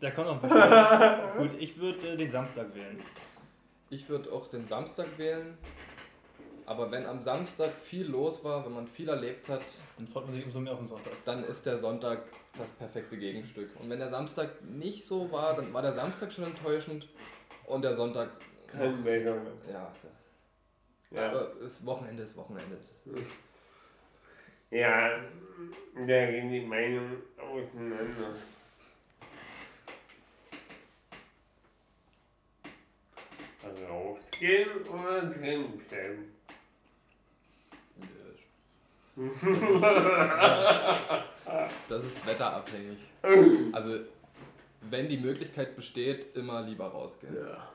[0.00, 1.36] Da kommen noch ein paar.
[1.38, 3.00] Gut, ich würde äh, den Samstag wählen.
[3.88, 5.56] Ich würde auch den Samstag wählen.
[6.66, 9.62] Aber wenn am Samstag viel los war, wenn man viel erlebt hat,
[9.96, 11.12] dann freut man sich umso mehr auf den Sonntag.
[11.24, 12.24] Dann ist der Sonntag
[12.58, 13.70] das perfekte Gegenstück.
[13.80, 17.08] Und wenn der Samstag nicht so war, dann war der Samstag schon enttäuschend
[17.66, 18.30] und der Sonntag.
[18.66, 19.36] Kein Mega.
[19.70, 19.92] Ja,
[21.10, 21.30] ja.
[21.30, 22.78] Aber das Wochenende ist Wochenende.
[24.70, 25.20] Ja,
[25.94, 28.34] da gehen die Meinungen auseinander.
[33.88, 36.32] Rausgehen oder drin bleiben?
[41.88, 42.98] Das ist wetterabhängig.
[43.72, 43.98] Also,
[44.82, 47.36] wenn die Möglichkeit besteht, immer lieber rausgehen.
[47.36, 47.68] Ja.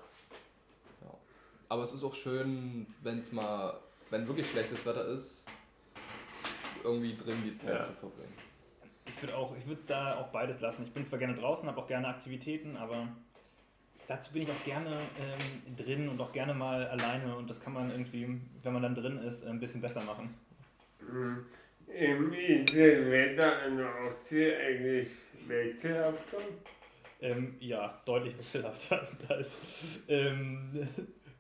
[1.70, 5.44] Aber es ist auch schön, wenn es mal, wenn wirklich schlechtes Wetter ist,
[6.84, 7.82] irgendwie drin die Zeit ja.
[7.82, 8.34] zu verbringen.
[9.08, 10.84] Ich würde auch, ich würde da auch beides lassen.
[10.84, 13.08] Ich bin zwar gerne draußen, habe auch gerne Aktivitäten, aber
[14.08, 17.74] dazu bin ich auch gerne ähm, drin und auch gerne mal alleine und das kann
[17.74, 20.34] man irgendwie, wenn man dann drin ist, ein bisschen besser machen.
[21.00, 21.46] Mhm.
[21.88, 25.10] Ist das Wetter an der Ostsee eigentlich
[25.48, 26.38] wechselhafter?
[27.22, 29.04] Ähm, ja, deutlich wechselhafter.
[29.28, 29.58] Da ist,
[30.08, 30.88] ähm,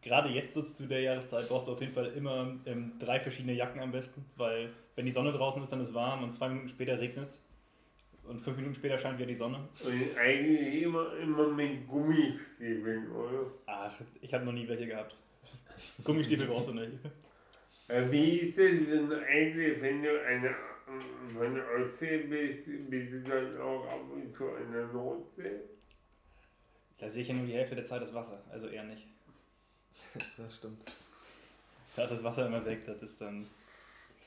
[0.06, 3.54] gerade jetzt so zu der Jahreszeit brauchst du auf jeden Fall immer ähm, drei verschiedene
[3.54, 6.48] Jacken am besten, weil wenn die Sonne draußen ist, dann ist es warm und zwei
[6.48, 7.42] Minuten später regnet es.
[8.24, 9.68] Und fünf Minuten später scheint wieder die Sonne.
[9.84, 13.52] Und eigentlich immer, immer mit Gummistiefeln, oder?
[13.68, 15.16] Ach, ich habe noch nie welche gehabt.
[16.04, 16.94] Gummistiefel brauchst du nicht.
[17.88, 20.56] Äh, wie ist es denn eigentlich, wenn du eine,
[21.38, 25.62] von der Ostsee bist, bist du dann auch ab und zu an der Nordsee?
[26.98, 29.08] Da sehe ich ja nur die Hälfte der Zeit das Wasser, also eher nicht.
[30.38, 30.80] Das stimmt.
[31.96, 33.48] Da ist das Wasser immer weg, das ist dann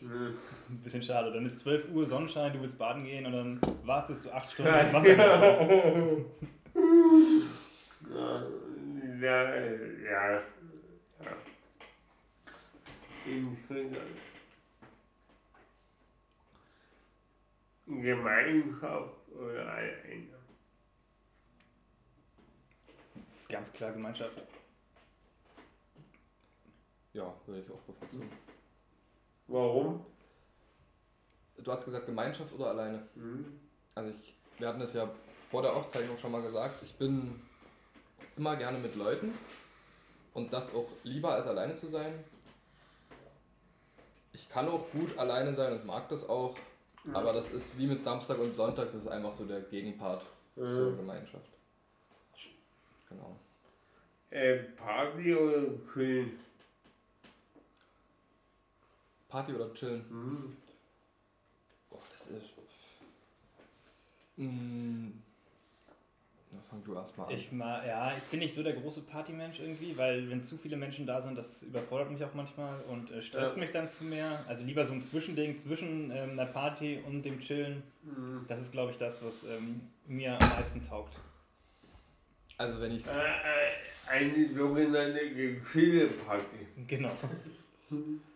[0.00, 0.34] ein
[0.82, 1.32] bisschen schade.
[1.32, 4.72] Dann ist 12 Uhr Sonnenschein, du willst baden gehen und dann wartest du 8 Stunden,
[4.72, 6.26] das Wasser kommt.
[9.20, 9.72] ja, ja,
[10.04, 10.42] ja.
[17.86, 20.28] Gemeinschaft oder alleine?
[23.48, 24.42] Ganz klar Gemeinschaft.
[27.12, 28.30] Ja, würde ich auch bevorzugen.
[29.46, 30.04] Warum?
[31.56, 33.02] Du hast gesagt Gemeinschaft oder alleine?
[33.14, 33.58] Mhm.
[33.94, 35.10] Also ich, wir hatten es ja
[35.46, 37.40] vor der Aufzeichnung schon mal gesagt, ich bin
[38.36, 39.32] immer gerne mit Leuten
[40.34, 42.24] und das auch lieber als alleine zu sein
[44.38, 46.56] ich kann auch gut alleine sein und mag das auch.
[47.04, 47.16] Mhm.
[47.16, 50.24] Aber das ist wie mit Samstag und Sonntag, das ist einfach so der Gegenpart
[50.56, 50.74] mhm.
[50.74, 51.50] zur Gemeinschaft.
[53.08, 53.36] Genau.
[54.30, 56.38] Äh, Party oder chillen?
[59.28, 60.04] Party oder chillen?
[60.08, 60.56] Mhm.
[61.90, 62.54] Boah, das ist.
[64.36, 65.22] Mh, mm,
[66.68, 67.34] fang du erstmal an.
[67.34, 70.76] Ich mal, ja, ich bin nicht so der große Partymensch irgendwie, weil wenn zu viele
[70.76, 73.58] Menschen da sind, das überfordert mich auch manchmal und äh, stresst ja.
[73.58, 74.44] mich dann zu mehr.
[74.48, 77.82] Also lieber so ein Zwischending zwischen ähm, einer Party und dem Chillen.
[78.02, 78.44] Mhm.
[78.48, 81.14] Das ist, glaube ich, das, was ähm, mir am meisten taugt.
[82.56, 86.66] Also wenn ich äh, äh, eine sogenannte Gefühle-Party.
[86.86, 87.12] Genau.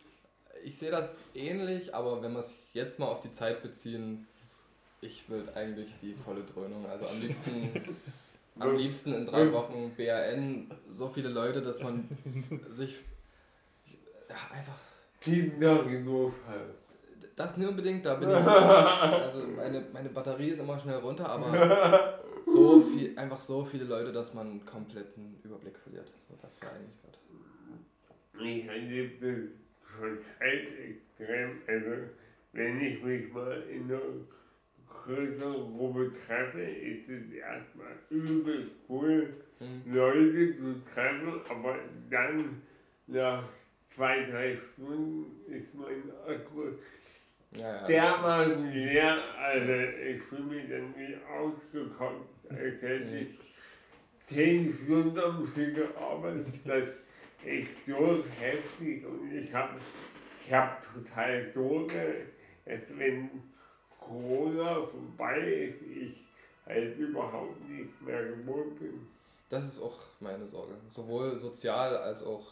[0.64, 4.26] Ich sehe das ähnlich, aber wenn wir es jetzt mal auf die Zeit beziehen,
[5.00, 6.86] ich würde eigentlich die volle Dröhnung.
[6.86, 7.96] Also am liebsten,
[8.58, 12.08] am liebsten in drei Wochen BAN so viele Leute, dass man
[12.68, 13.00] sich
[14.28, 14.78] ja, einfach.
[15.20, 16.32] Sieben Tage nur
[17.36, 18.34] Das nicht unbedingt, da bin ich.
[18.36, 24.12] Also meine, meine Batterie ist immer schnell runter, aber so viel, einfach so viele Leute,
[24.12, 26.10] dass man einen kompletten Überblick verliert.
[26.28, 27.18] So, das wäre eigentlich gerade.
[28.44, 29.61] Ich erlebe das
[29.98, 31.58] zurzeit extrem.
[31.66, 32.08] Also,
[32.52, 34.00] wenn ich mich mal in einer
[34.88, 39.94] größeren Gruppe treffe, ist es erstmal übelst cool, mhm.
[39.94, 41.78] Leute zu treffen, aber
[42.10, 42.62] dann
[43.06, 43.44] nach
[43.80, 46.72] zwei, drei Stunden ist mein Akku
[47.54, 47.86] ja, ja.
[47.86, 53.38] dermaßen leer, also ich fühle mich dann wie ausgekommen, als hätte ich
[54.24, 56.46] zehn Stunden am Stück gearbeitet.
[56.64, 56.84] Das
[57.44, 59.78] ist so heftig und ich habe
[60.44, 62.26] ich hab total Sorge,
[62.64, 63.30] dass wenn
[63.98, 66.24] Corona vorbei ist, ich
[66.66, 69.06] halt überhaupt nicht mehr gewohnt bin.
[69.48, 70.74] Das ist auch meine Sorge.
[70.94, 72.44] Sowohl sozial als auch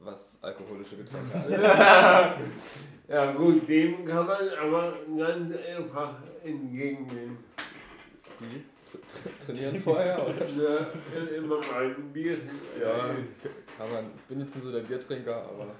[0.00, 1.60] was alkoholische Getränke angeht.
[3.08, 7.38] ja gut, dem kann man aber ganz einfach entgegengehen.
[8.40, 8.64] Wie?
[9.44, 10.46] Trainieren vorher, oder?
[11.14, 12.38] Ja, immer mal ein Bier.
[12.80, 12.98] Ja,
[13.76, 14.06] kann man.
[14.16, 15.74] Ich bin jetzt nicht so der Biertrinker, aber...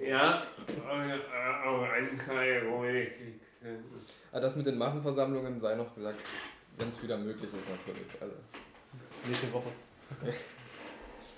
[0.00, 0.42] Ja,
[1.64, 3.08] aber ein Teil ruhig.
[4.32, 6.18] Das mit den Massenversammlungen sei noch gesagt,
[6.78, 8.20] wenn es wieder möglich ist natürlich.
[8.20, 8.34] Also.
[9.26, 9.70] Nächste Woche.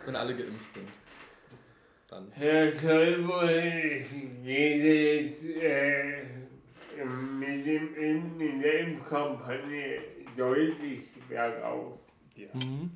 [0.06, 0.88] wenn alle geimpft sind.
[2.08, 2.30] Dann.
[2.32, 4.10] Herr Schäuble, ich
[4.44, 6.22] gehe jetzt äh,
[7.04, 9.98] mit, dem, in der Impfkampagne
[10.36, 11.98] deutlich bergauf.
[12.36, 12.48] Ja.
[12.54, 12.90] Mhm.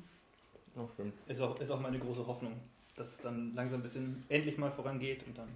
[0.75, 1.11] Auch schön.
[1.27, 2.53] Ist auch, ist auch meine große Hoffnung,
[2.95, 5.49] dass es dann langsam ein bisschen endlich mal vorangeht und dann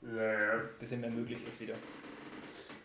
[0.00, 0.54] naja.
[0.54, 1.74] ein bisschen mehr möglich ist wieder.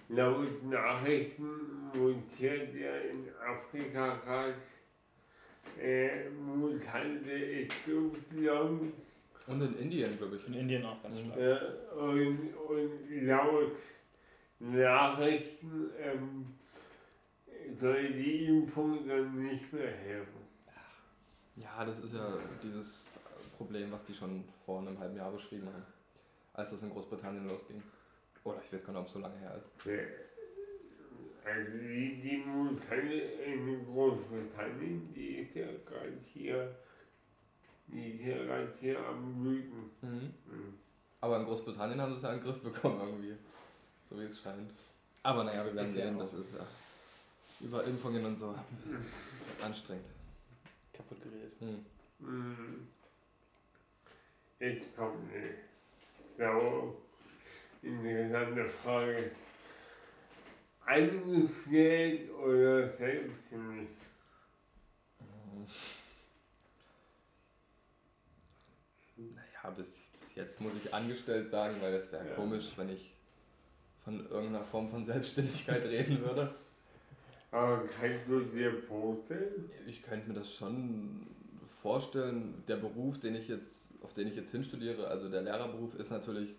[0.10, 4.54] Laut Nachrichten mutiert ja in Afrika gerade
[5.82, 8.94] äh, Mutante Y.
[9.48, 10.48] Und in Indien, glaube ich.
[10.48, 11.40] In Indien auch ganz stark.
[11.40, 11.60] Ja,
[11.96, 13.74] und, und laut
[14.60, 16.46] Nachrichten ähm,
[17.78, 20.46] soll die Impfung dann nicht mehr helfen.
[21.56, 23.20] Ja, das ist ja dieses
[23.58, 25.86] Problem, was die schon vor einem halben Jahr beschrieben haben,
[26.54, 27.82] als das in Großbritannien losging.
[28.44, 29.70] Oder ich weiß gar nicht, ob es so lange her ist.
[31.46, 36.76] Also die, die Mutante in Großbritannien, die ist ja gerade hier,
[37.88, 39.92] die ist ja gerade hier am Wüten.
[40.02, 40.34] Mhm.
[40.46, 40.74] Mhm.
[41.22, 43.36] Aber in Großbritannien haben sie es ja in den Griff bekommen irgendwie.
[44.10, 44.72] So wie es scheint.
[45.24, 46.66] Aber naja, wir werden sehen, das ist ja
[47.60, 48.56] über Impfungen und so
[49.62, 50.06] anstrengend.
[50.94, 51.62] Kaputt geredet.
[51.62, 51.86] Mhm.
[52.20, 52.88] mhm.
[54.60, 55.54] Jetzt kommt eine
[56.38, 56.98] Sau
[57.82, 59.32] interessante Frage.
[60.86, 63.90] Angestellt oder selbstständig?
[69.18, 72.36] Naja, bis, bis jetzt muss ich angestellt sagen, weil das wäre ja.
[72.36, 73.14] komisch, wenn ich
[74.04, 76.54] von irgendeiner Form von Selbstständigkeit reden würde.
[77.56, 79.70] Aber kannst du dir vorstellen?
[79.88, 81.26] Ich könnte mir das schon
[81.82, 82.62] vorstellen.
[82.68, 86.50] Der Beruf, den ich jetzt, auf den ich jetzt hinstudiere, also der Lehrerberuf, ist natürlich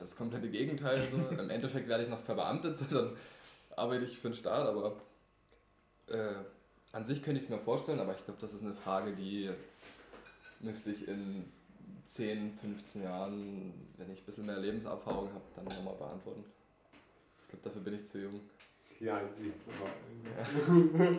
[0.00, 1.06] das komplette Gegenteil.
[1.08, 1.18] So.
[1.40, 3.16] Im Endeffekt werde ich noch verbeamtet, so, dann
[3.76, 4.96] arbeite ich für den Staat, aber
[6.08, 6.34] äh,
[6.90, 9.50] an sich könnte ich es mir vorstellen, aber ich glaube, das ist eine Frage, die
[10.58, 11.44] müsste ich in
[12.08, 16.44] 10, 15 Jahren, wenn ich ein bisschen mehr Lebenserfahrung habe, dann nochmal beantworten.
[17.42, 18.40] Ich glaube, dafür bin ich zu jung.
[19.00, 19.30] Ja, ich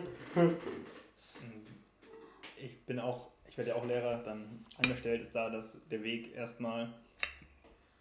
[2.62, 6.34] Ich bin auch, ich werde ja auch Lehrer, dann angestellt ist da das, der Weg
[6.34, 6.92] erstmal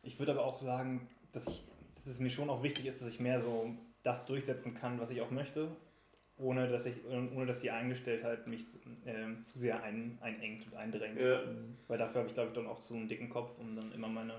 [0.03, 1.63] ich würde aber auch sagen, dass, ich,
[1.95, 5.09] dass es mir schon auch wichtig ist, dass ich mehr so das durchsetzen kann, was
[5.09, 5.69] ich auch möchte,
[6.38, 8.65] ohne dass, ich, ohne dass die Eingestelltheit mich
[9.05, 11.19] äh, zu sehr ein, einengt und eindrängt.
[11.19, 11.41] Ja.
[11.88, 14.07] Weil dafür habe ich, glaube ich, dann auch zu einen dicken Kopf, um dann immer
[14.07, 14.36] meine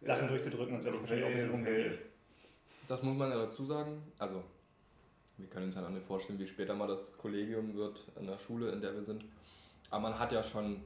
[0.00, 0.28] Sachen ja.
[0.28, 1.98] durchzudrücken und werde ich wahrscheinlich auch ein bisschen unglücklich.
[2.88, 4.02] Das muss man ja dazu sagen.
[4.18, 4.42] Also,
[5.38, 8.38] wir können uns ja noch nicht vorstellen, wie später mal das Kollegium wird in der
[8.38, 9.24] Schule, in der wir sind.
[9.90, 10.82] Aber man hat ja schon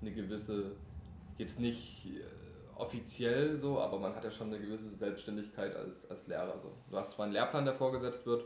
[0.00, 0.72] eine gewisse,
[1.38, 2.06] jetzt nicht
[2.76, 6.58] offiziell so, aber man hat ja schon eine gewisse Selbstständigkeit als, als Lehrer.
[6.60, 6.72] So.
[6.90, 8.44] Du hast zwar einen Lehrplan, der vorgesetzt wird.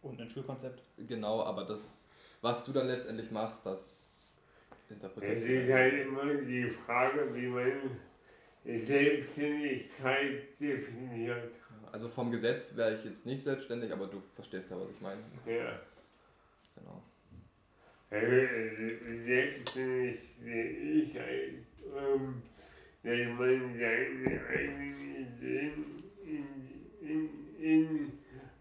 [0.00, 0.82] Und ein Schulkonzept.
[0.96, 2.08] Genau, aber das,
[2.40, 4.28] was du dann letztendlich machst, das
[4.90, 5.48] interpretierst du.
[5.48, 7.72] Es ist halt immer die Frage, wie man
[8.64, 11.52] Selbstständigkeit definiert.
[11.90, 15.20] Also vom Gesetz wäre ich jetzt nicht selbstständig, aber du verstehst ja, was ich meine.
[15.46, 15.80] Ja.
[16.76, 17.02] Genau.
[18.10, 18.26] Also,
[19.24, 22.42] selbstständig sehe ich als ähm,
[23.02, 27.28] dass man seine eigenen Ideen in, in,
[27.60, 28.12] in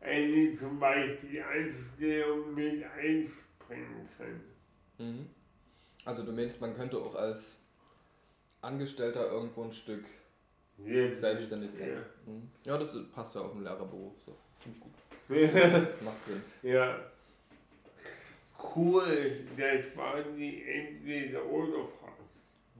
[0.01, 4.41] eine zum Beispiel Einstellung mit einspringen kann.
[4.97, 5.29] Mhm.
[6.05, 7.55] Also du meinst, man könnte auch als
[8.61, 10.05] Angestellter irgendwo ein Stück
[10.77, 11.89] Selbst selbstständig sein.
[11.89, 12.31] Ja.
[12.31, 12.49] Mhm.
[12.65, 14.13] ja, das passt ja auf den Lehrerberuf.
[14.25, 14.35] So.
[14.61, 14.91] Ziemlich gut.
[16.03, 16.41] Macht Sinn.
[16.63, 16.99] Ja.
[18.75, 22.11] Cool, das waren die Entweder-Oder-Fragen.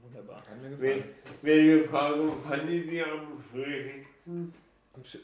[0.02, 0.36] Wunderbar.
[0.36, 1.04] Hat mir gefallen.
[1.42, 4.54] welche Frage fandet ihr am schwierigsten?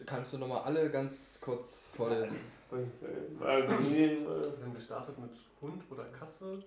[0.07, 2.37] Kannst du nochmal alle ganz kurz vorlesen?
[2.71, 5.31] Wir haben gestartet mit
[5.61, 6.63] Hund oder Katze,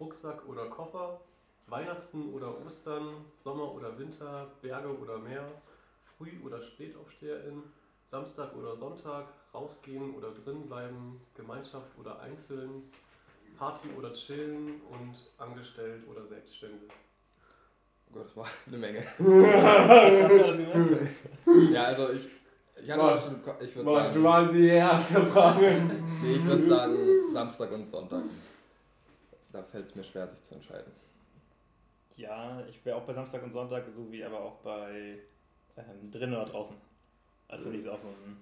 [0.00, 1.20] Rucksack oder Koffer,
[1.66, 5.46] Weihnachten oder Ostern, Sommer oder Winter, Berge oder Meer,
[6.02, 7.62] Früh- oder Spätaufsteherin,
[8.04, 12.90] Samstag oder Sonntag, rausgehen oder drin bleiben, Gemeinschaft oder einzeln,
[13.58, 16.90] Party oder chillen und angestellt oder selbstständig.
[18.10, 19.04] Oh Gott, das war eine Menge.
[19.18, 21.10] Was hast du alles gemerkt?
[21.72, 22.28] Ja, also ich,
[22.82, 23.20] ich hatte Was?
[23.20, 25.82] auch schon, ich würde Was sagen, war die erste Frage?
[26.22, 26.96] nee, ich würde sagen
[27.32, 28.22] Samstag und Sonntag.
[29.52, 30.92] Da fällt es mir schwer, sich zu entscheiden.
[32.16, 35.18] Ja, ich wäre auch bei Samstag und Sonntag, so wie aber auch bei
[35.76, 36.76] ähm, drinnen oder draußen.
[37.48, 38.36] Also die ist auch so ein.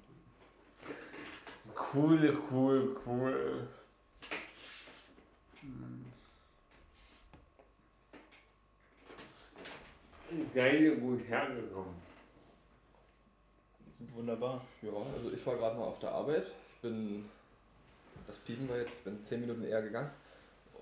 [1.94, 3.68] Cool, cool, cool.
[10.54, 11.94] Seid ihr gut hergekommen?
[14.14, 14.64] Wunderbar.
[14.82, 16.46] Ja, also ich war gerade mal auf der Arbeit.
[16.74, 17.24] Ich bin,
[18.26, 20.10] das Piepen war jetzt, ich bin 10 Minuten eher gegangen.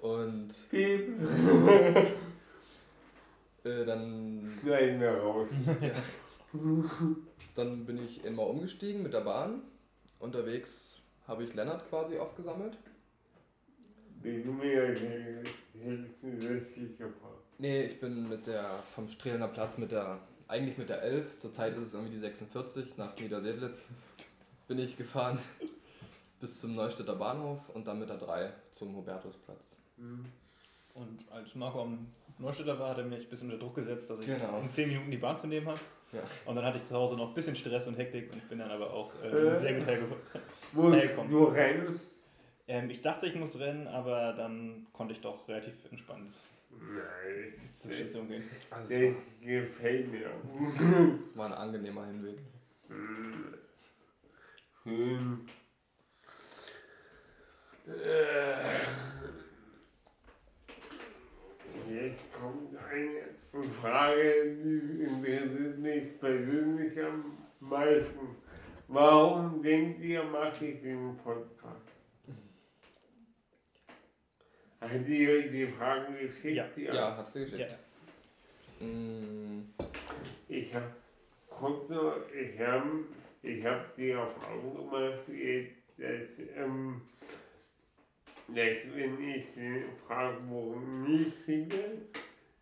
[0.01, 1.09] Und Piep.
[3.65, 5.49] äh, dann, Schneiden wir raus.
[7.55, 9.63] dann bin ich immer umgestiegen mit der Bahn.
[10.19, 12.77] Unterwegs habe ich Lennart quasi aufgesammelt.
[17.59, 21.75] Nee, ich bin mit der vom Strehlener Platz mit der, eigentlich mit der 11, zurzeit
[21.77, 23.85] ist es irgendwie die 46, nach Niedersedlitz,
[24.69, 25.39] bin ich gefahren
[26.41, 29.77] bis zum Neustädter Bahnhof und dann mit der 3 zum Hubertusplatz.
[30.95, 32.07] Und als Marco am
[32.39, 34.59] Neustädter war, hat er mich ein bisschen unter Druck gesetzt, dass ich Genau.
[34.61, 35.81] in 10 Minuten die Bahn zu nehmen habe.
[36.13, 36.21] Ja.
[36.47, 38.71] Und dann hatte ich zu Hause noch ein bisschen Stress und Hektik und bin dann
[38.71, 39.57] aber auch äh, Äh.
[39.57, 41.31] sehr gut hergekommen.
[41.31, 42.01] Du rennen?
[42.67, 46.31] Ähm, ich dachte, ich muss rennen, aber dann konnte ich doch relativ entspannt
[46.71, 47.75] Nice.
[47.75, 48.45] zur Station gehen.
[48.71, 50.27] Also Das gefällt mir.
[50.27, 52.39] war, war ein angenehmer Hinweg.
[54.85, 55.47] Schön.
[57.87, 58.81] Äh,
[61.91, 68.37] Jetzt kommt eine Frage, die interessiert mich persönlich am meisten.
[68.87, 71.91] Warum denkt ihr, mache ich den Podcast?
[74.81, 76.77] Hat die euch die Fragen geschickt?
[76.77, 76.95] Ja.
[76.95, 77.77] Ja, hat sie geschickt.
[78.81, 78.87] Ja.
[78.87, 79.69] Mm,
[80.49, 80.87] Ich habe
[81.49, 83.05] kurz noch, ich habe
[83.43, 87.03] ich hab die Erfahrung gemacht, jetzt, dass, ähm,
[88.55, 91.99] dass wenn ich den Fragebogen nicht kriege,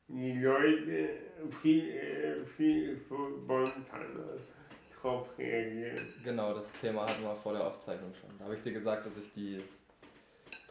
[0.08, 1.08] die Leute
[1.50, 4.38] viel, äh, viel spontaner
[5.00, 5.98] drauf reagieren.
[6.24, 8.30] Genau, das Thema hatten wir vor der Aufzeichnung schon.
[8.38, 9.60] Da habe ich dir gesagt, dass ich die,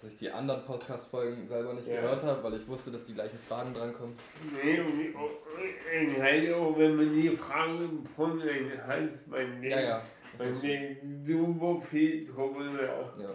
[0.01, 2.01] dass ich die anderen Podcast-Folgen selber nicht Ja.
[2.01, 4.15] gehört habe, weil ich wusste, dass die gleichen Fragen drankommen.
[4.61, 9.80] Nee, und ich, halt auch, wenn man die Fragen von einem hat, man denkt, Ja,
[9.82, 10.03] ja.
[10.38, 13.20] man denkt super viel drüber nach.
[13.20, 13.28] ja.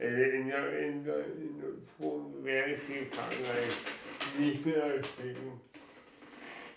[0.00, 4.94] Äh, In der, in der, in der Form wäre ich die Frage halt nicht mehr
[5.02, 5.60] schicken.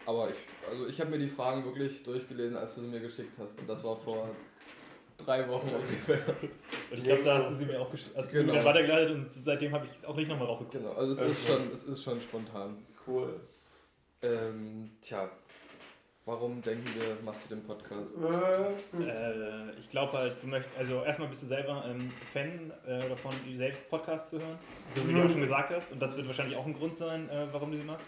[0.05, 0.35] Aber ich,
[0.69, 3.57] also ich habe mir die Fragen wirklich durchgelesen, als du sie mir geschickt hast.
[3.59, 4.29] Und das war vor
[5.17, 6.19] drei Wochen ungefähr.
[6.91, 8.13] Und ich glaube, da hast du sie mir auch geschickt.
[8.15, 8.53] Also Genau.
[8.53, 10.73] mir weitergeleitet und seitdem habe ich es auch nicht nochmal raufgeguckt.
[10.83, 12.85] Genau, also es ist schon, es ist schon spontan.
[13.07, 13.39] Cool.
[14.21, 15.29] Ähm, tja,
[16.25, 18.09] warum denken wir, machst du den Podcast?
[18.15, 23.07] Äh, Äh, ich glaube halt, du möchtest, also erstmal bist du selber ähm, Fan äh,
[23.09, 24.57] davon, selbst Podcasts zu hören,
[24.95, 25.91] so wie du auch schon gesagt hast.
[25.91, 28.07] Und das wird wahrscheinlich auch ein Grund sein, äh, warum du sie machst.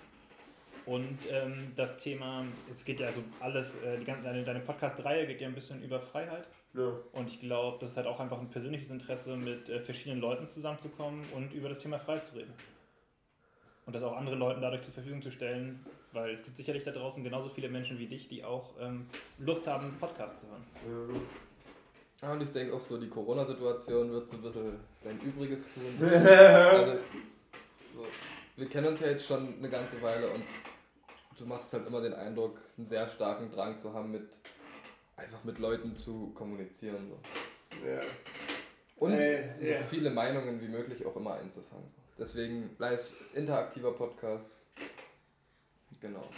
[0.86, 5.26] Und ähm, das Thema, es geht ja also alles, äh, die ganze, deine, deine Podcast-Reihe
[5.26, 6.48] geht ja ein bisschen über Freiheit.
[6.76, 6.92] ja.
[7.14, 10.48] Und ich glaube, das ist halt auch einfach ein persönliches Interesse, mit äh, verschiedenen Leuten
[10.48, 12.54] zusammenzukommen und über das Thema Freiheit zu reden.
[13.88, 15.84] Und das auch anderen Leuten dadurch zur Verfügung zu stellen,
[16.16, 19.08] weil es gibt sicherlich da draußen genauso viele Menschen wie dich, die auch ähm,
[19.40, 21.22] Lust haben, Podcasts zu hören.
[22.22, 25.84] Ja, und ich denke auch so, die Corona-Situation wird so ein bisschen sein Übriges tun.
[26.10, 26.94] Also,
[27.94, 28.06] so,
[28.58, 30.44] wir kennen uns ja jetzt schon eine ganze Weile und
[31.38, 34.30] du machst halt immer den Eindruck, einen sehr starken Drang zu haben, mit
[35.18, 37.10] einfach mit Leuten zu kommunizieren.
[37.10, 37.88] So.
[37.88, 38.02] ja.
[38.98, 39.78] Und Äh, so ja.
[39.82, 41.88] viele Meinungen wie möglich auch immer einzufangen.
[41.88, 41.96] So.
[42.18, 44.50] Deswegen live interaktiver Podcast.
[46.02, 46.30] Genau.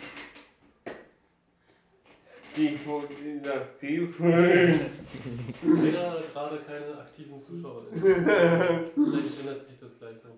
[2.51, 4.19] Stichwort inaktiv.
[4.19, 7.85] Leider gerade keine aktiven Zuschauer.
[7.91, 10.37] Vielleicht ändert sich das gleich noch.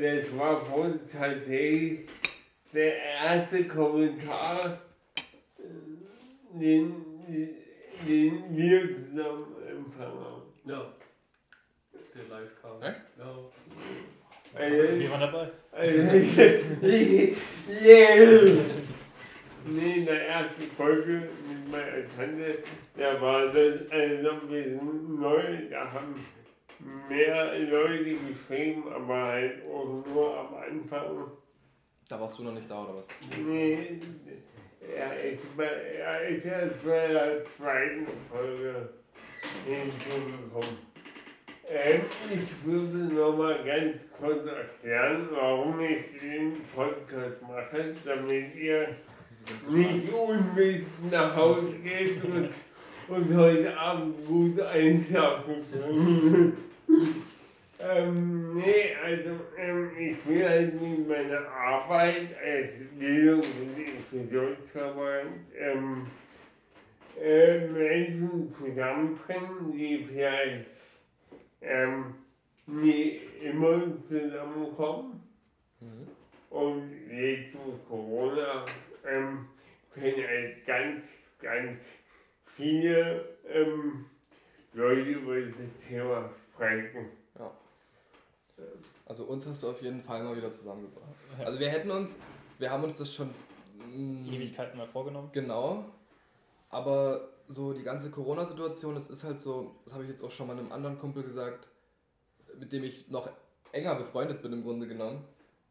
[0.00, 2.08] Das war uns tatsächlich
[2.72, 4.80] der erste Kommentar,
[5.58, 7.06] äh, den
[8.06, 10.42] den wir zusammen empfangen haben.
[10.64, 10.92] Ja.
[12.14, 12.82] Der live kam.
[12.82, 12.94] Hä?
[13.18, 13.36] Ja.
[14.56, 15.48] Also, Wir waren dabei.
[15.72, 16.00] also,
[17.82, 18.56] yeah.
[19.68, 22.58] Nee, in der ersten Folge mit meiner Tante,
[22.96, 26.24] da war das also ein bisschen neu, da haben
[27.08, 31.32] mehr Leute geschrieben, aber halt auch nur am Anfang.
[32.08, 33.04] Da warst du noch nicht da, oder was?
[33.44, 33.98] Nee,
[34.96, 38.90] er ist, bei, er ist erst bei der zweiten Folge
[39.66, 40.78] hinzugekommen.
[41.68, 48.90] Ich würde nochmal ganz kurz erklären, warum ich den Podcast mache, damit ihr
[49.68, 52.50] nicht unwissend nach Hause geht und,
[53.08, 56.56] und heute Abend gut einschlafen könnt.
[57.80, 65.26] Ähm, nee, also ähm, ich will halt mit meiner Arbeit als Bildung- und Inklusionsverband
[65.58, 66.06] ähm,
[67.20, 70.85] äh, Menschen zusammenbringen, die vielleicht
[71.66, 72.14] ähm,
[72.66, 75.22] nie immer zusammenkommen.
[75.80, 76.08] Mhm.
[76.50, 78.64] Und jetzt mit Corona
[79.06, 79.46] ähm,
[79.92, 81.02] können halt ganz,
[81.40, 81.80] ganz
[82.56, 84.06] viele ähm,
[84.72, 87.10] Leute über dieses Thema sprechen.
[89.04, 91.14] Also uns hast du auf jeden Fall mal wieder zusammengebracht.
[91.44, 92.14] Also wir hätten uns,
[92.58, 93.30] wir haben uns das schon
[93.94, 95.30] Ewigkeiten mal vorgenommen.
[95.32, 95.84] Genau.
[96.70, 100.46] Aber so die ganze Corona-Situation, das ist halt so, das habe ich jetzt auch schon
[100.46, 101.68] mal einem anderen Kumpel gesagt,
[102.58, 103.28] mit dem ich noch
[103.72, 105.24] enger befreundet bin im Grunde genommen.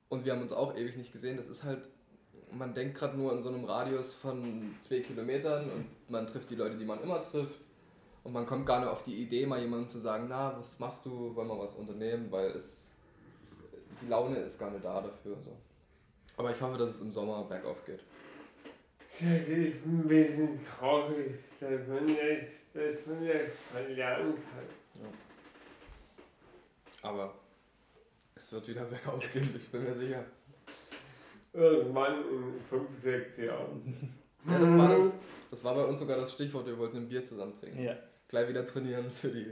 [0.10, 1.38] Und wir haben uns auch ewig nicht gesehen.
[1.38, 1.90] Das ist halt,
[2.52, 6.56] man denkt gerade nur in so einem Radius von zwei Kilometern und man trifft die
[6.56, 7.60] Leute, die man immer trifft.
[8.24, 11.06] Und man kommt gar nicht auf die Idee, mal jemandem zu sagen, na, was machst
[11.06, 12.88] du, wollen wir was unternehmen, weil es,
[14.02, 15.38] die Laune ist gar nicht da dafür.
[15.44, 15.52] So.
[16.38, 18.04] Aber ich hoffe, dass es im Sommer bergauf geht.
[19.18, 25.10] Das ist ein bisschen traurig, dass man das, dass man das verlernt hat.
[27.02, 27.34] Aber
[28.36, 30.26] es wird wieder bergauf gehen, ich bin mir sicher.
[31.54, 34.12] Irgendwann in fünf, sechs Jahren.
[34.48, 35.12] Ja, das, war das,
[35.50, 37.82] das war bei uns sogar das Stichwort, wir wollten ein Bier zusammen trinken.
[37.84, 37.96] Ja.
[38.28, 39.50] Gleich wieder trainieren für die,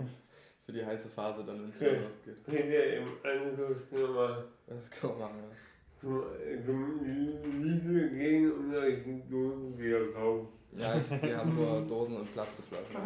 [0.65, 2.01] für die heiße Phase, dann wenn es wieder Ja.
[2.01, 2.47] losgeht.
[2.47, 5.55] Ihr im Anschluss nochmal Das kann man machen, ja.
[6.03, 6.21] Zum,
[6.65, 10.49] zum Lidl gehen und euch ein Dosenbier kaufen.
[10.77, 12.97] Ja, ich, wir haben nur Dosen und Plastikflaschen.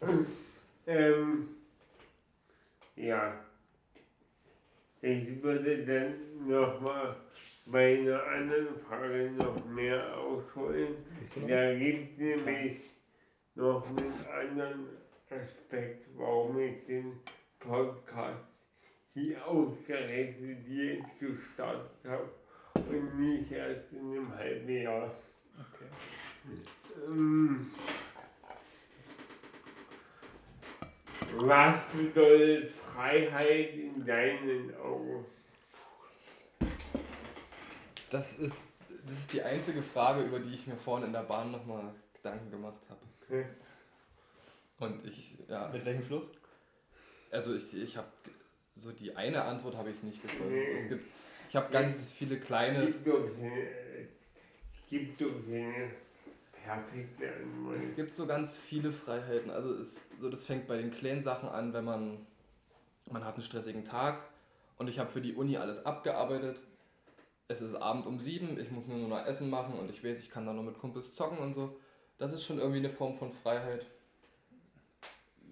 [0.88, 1.48] Ähm,
[2.94, 3.40] ja.
[5.02, 7.16] Ich würde dann nochmal
[7.66, 10.94] bei einer anderen Frage noch mehr ausholen.
[11.48, 12.76] Da gibt es nämlich
[13.56, 14.86] noch einen anderen
[15.28, 17.14] Aspekt, warum ich den
[17.58, 18.55] Podcast
[19.16, 22.28] hier ausgerechnet jetzt gestartet habe
[22.74, 25.10] und nicht erst in einem halben Jahr.
[25.58, 25.88] Okay.
[27.06, 27.70] Ähm,
[31.38, 35.24] Was bedeutet Freiheit in deinen Augen?
[38.10, 38.68] Das ist,
[39.06, 42.50] das ist die einzige Frage, über die ich mir vorhin in der Bahn nochmal Gedanken
[42.50, 43.00] gemacht habe.
[43.24, 43.46] Okay.
[44.78, 46.26] Und ich, ja, Mit welchem Fluss?
[47.30, 48.08] also ich, ich habe
[48.76, 50.52] so die eine Antwort habe ich nicht gefunden.
[50.52, 50.78] Nee.
[50.78, 51.04] Es gibt,
[51.48, 53.68] ich habe ganz viele Es kleine, gibt doch keine,
[54.72, 55.90] es gibt doch keine
[56.64, 57.78] perfekte Antwort.
[57.82, 59.50] es gibt so ganz viele Freiheiten.
[59.50, 62.26] Also es, so das fängt bei den kleinen Sachen an, wenn man,
[63.10, 64.18] man hat einen stressigen Tag
[64.78, 66.58] und ich habe für die Uni alles abgearbeitet.
[67.48, 70.30] Es ist Abend um sieben, ich muss nur noch Essen machen und ich weiß, ich
[70.30, 71.78] kann dann noch mit Kumpels zocken und so.
[72.18, 73.86] Das ist schon irgendwie eine Form von Freiheit.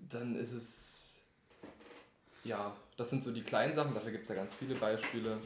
[0.09, 0.94] Dann ist es,
[2.45, 5.39] ja, das sind so die kleinen Sachen, dafür gibt es ja ganz viele Beispiele.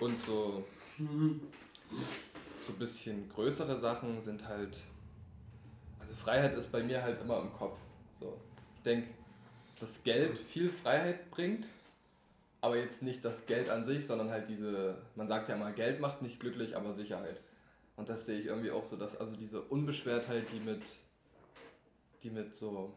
[0.00, 0.64] Und so,
[0.98, 4.78] so ein bisschen größere Sachen sind halt,
[5.98, 7.76] also Freiheit ist bei mir halt immer im Kopf.
[8.20, 8.40] So.
[8.76, 9.08] Ich denke,
[9.80, 11.66] dass Geld viel Freiheit bringt,
[12.60, 16.00] aber jetzt nicht das Geld an sich, sondern halt diese, man sagt ja immer, Geld
[16.00, 17.40] macht nicht glücklich, aber Sicherheit.
[17.96, 20.82] Und das sehe ich irgendwie auch so, dass also diese Unbeschwertheit, die mit,
[22.22, 22.94] die mit so,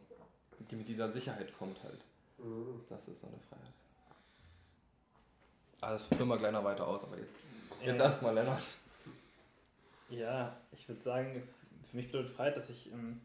[0.70, 2.02] die mit dieser Sicherheit kommt halt.
[2.44, 2.82] Mhm.
[2.90, 3.74] Das ist so eine Freiheit.
[5.82, 7.34] Ah, das führen wir noch weiter aus, aber jetzt,
[7.84, 8.06] jetzt Ja.
[8.06, 8.64] erstmal Lennart.
[10.10, 11.48] Ja, ich würde sagen,
[11.90, 13.22] für mich bedeutet Freiheit, dass ich ähm,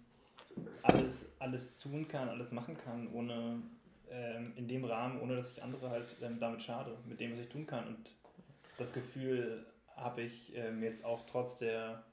[0.83, 3.61] alles, alles tun kann, alles machen kann, ohne
[4.09, 7.41] ähm, in dem Rahmen, ohne dass ich andere halt ähm, damit schade, mit dem, was
[7.41, 7.87] ich tun kann.
[7.89, 8.11] Und
[8.79, 12.05] das Gefühl habe ich ähm, jetzt auch trotz der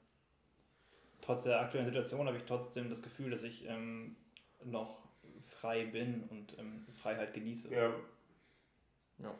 [1.20, 4.16] trotz der aktuellen Situation habe ich trotzdem das Gefühl, dass ich ähm,
[4.62, 4.98] noch
[5.64, 7.72] frei bin und ähm, Freiheit genieße.
[7.72, 7.94] Ja.
[9.18, 9.34] Ja.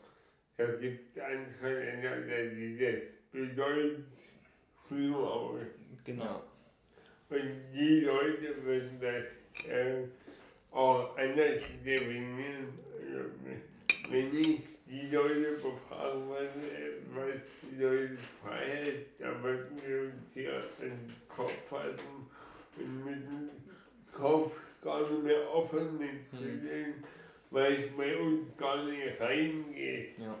[0.57, 4.05] Da gibt es andere Länder, die das bedeutet
[4.87, 5.59] früher aus.
[6.03, 6.23] Genau.
[6.23, 6.43] Ja.
[7.29, 9.25] Und die Leute würden das
[9.67, 10.07] äh,
[10.71, 12.73] auch anders definieren.
[14.09, 16.49] Wenn ich die Leute befragen würde,
[17.13, 22.27] was bedeutet Freiheit, da würden wir uns hier an den Kopf fassen
[22.77, 23.49] und mit dem
[24.11, 24.53] Kopf
[24.85, 27.03] gar nicht mehr offen mitfühlen, hm.
[27.51, 30.17] weil es bei uns gar nicht reingeht.
[30.17, 30.37] Ja.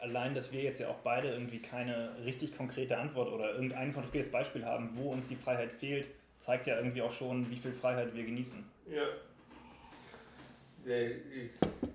[0.00, 4.30] Allein, dass wir jetzt ja auch beide irgendwie keine richtig konkrete Antwort oder irgendein konkretes
[4.30, 6.08] Beispiel haben, wo uns die Freiheit fehlt,
[6.38, 8.64] zeigt ja irgendwie auch schon, wie viel Freiheit wir genießen.
[8.90, 9.06] Ja.
[10.84, 11.88] Das ist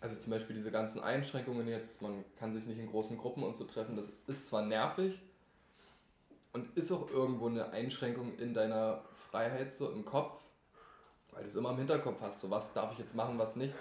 [0.00, 3.56] also zum Beispiel diese ganzen Einschränkungen jetzt, man kann sich nicht in großen Gruppen und
[3.56, 5.20] so treffen, das ist zwar nervig
[6.52, 10.40] und ist auch irgendwo eine Einschränkung in deiner Freiheit so im Kopf,
[11.32, 13.74] weil du es immer im Hinterkopf hast, so was darf ich jetzt machen, was nicht.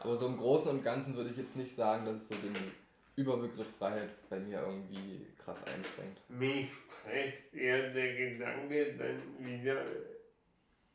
[0.00, 2.56] Aber so im Großen und Ganzen würde ich jetzt nicht sagen, dass es so den
[3.16, 6.18] Überbegriff Freiheit bei mir irgendwie krass einschränkt.
[6.28, 6.68] Mich
[7.00, 9.84] stresst eher der Gedanke, dann wieder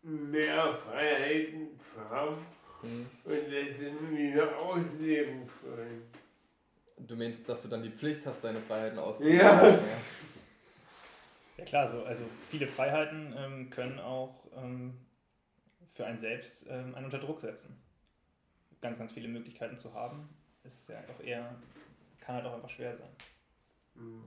[0.02, 2.38] mehr Freiheiten zu haben
[2.82, 3.06] mhm.
[3.24, 6.04] und das dann wieder ausleben zu können.
[7.00, 9.40] Du meinst, dass du dann die Pflicht hast, deine Freiheiten auszuleben?
[9.40, 9.68] Ja.
[9.68, 9.80] Ja
[11.66, 14.94] klar, so, also viele Freiheiten ähm, können auch ähm,
[15.90, 17.82] für einen selbst ähm, einen unter Druck setzen.
[18.80, 20.30] Ganz, ganz viele Möglichkeiten zu haben,
[20.64, 21.56] ist ja auch eher,
[22.20, 23.10] kann halt auch einfach schwer sein.
[23.96, 24.24] Mhm.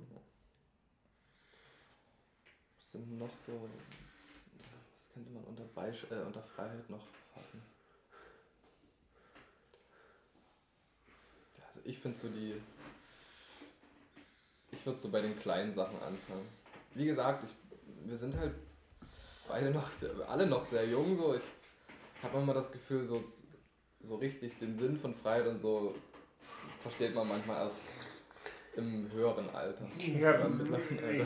[2.76, 7.62] Was sind noch so, was könnte man unter, Beisch äh, unter Freiheit noch fassen?
[11.68, 12.61] Also ich finde so die,
[14.72, 16.59] ich würde so bei den kleinen Sachen anfangen.
[16.95, 17.55] Wie gesagt, ich,
[18.09, 18.55] wir sind halt
[19.49, 21.34] beide noch, sehr, alle noch sehr jung so.
[21.34, 23.22] Ich habe manchmal das Gefühl, so,
[24.03, 25.95] so richtig den Sinn von Freiheit und so
[26.78, 27.80] versteht man manchmal erst
[28.76, 29.86] im höheren Alter.
[29.99, 30.64] Ich habe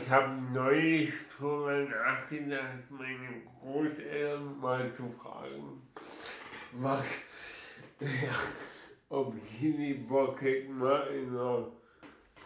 [0.09, 5.81] hab neulich drüber nachgedacht, meine Großeltern mal zu fragen,
[6.73, 7.21] was,
[7.99, 8.35] ja,
[9.09, 11.67] ob sie die Bock hätten, mal in einer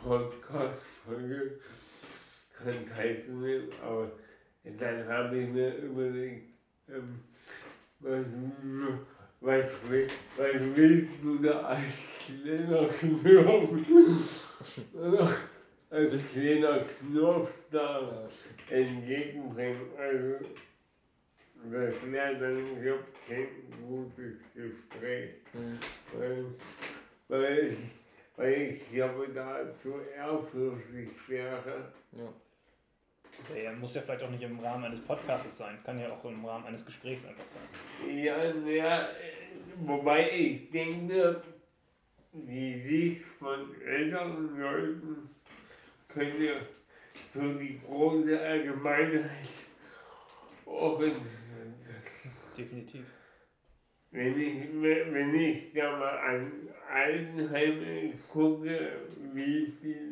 [0.04, 1.60] Podcast-Folge
[2.64, 3.70] dran teilzunehmen.
[3.84, 4.12] Aber
[4.64, 6.50] dann habe ich mir überlegt,
[6.90, 7.20] ähm,
[8.00, 8.28] was,
[9.42, 9.66] was,
[10.38, 11.84] was willst du da als
[12.26, 13.70] kleiner Knopf,
[15.90, 18.28] als kleiner Knopf da
[18.70, 19.82] entgegenbringen?
[19.98, 20.46] Also,
[21.72, 23.48] das wäre dann, glaube ich, kein
[23.86, 25.32] gutes Gespräch.
[25.54, 25.80] Mhm.
[26.18, 26.46] Weil,
[27.28, 27.78] weil, ich,
[28.38, 31.92] weil ich glaube, da zu ehrfürchtig wäre.
[32.14, 32.34] Ja.
[33.54, 36.46] Der muss ja vielleicht auch nicht im Rahmen eines Podcasts sein, kann ja auch im
[36.46, 38.16] Rahmen eines Gesprächs einfach sein.
[38.16, 39.10] Ja, ja
[39.78, 41.42] wobei ich denke,
[42.32, 45.30] die Sicht von älteren Leuten
[46.08, 46.68] könnte
[47.34, 49.50] für die große Allgemeinheit
[50.66, 52.32] auch interessant sein.
[52.58, 53.06] Definitiv.
[54.12, 60.09] Wenn ich, wenn ich da mal an Altenheime gucke, wie viele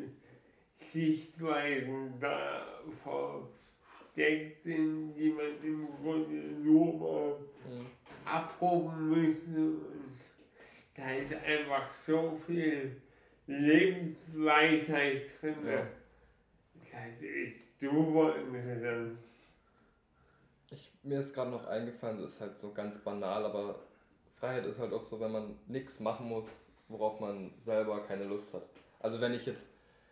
[0.98, 2.66] Sichtweisen da
[3.04, 7.36] versteckt sind, die man im Grunde nur mal
[7.70, 7.86] mhm.
[8.26, 9.52] abrufen müsste.
[9.52, 10.18] Und
[10.96, 13.00] da ist einfach so viel
[13.46, 15.56] Lebensweisheit drin.
[15.68, 15.88] Ja.
[16.92, 19.20] Das ist super interessant.
[20.72, 23.80] Ich, mir ist gerade noch eingefallen, es ist halt so ganz banal, aber
[24.34, 26.48] Freiheit ist halt auch so, wenn man nichts machen muss,
[26.88, 28.64] worauf man selber keine Lust hat.
[29.00, 29.68] Also wenn ich jetzt,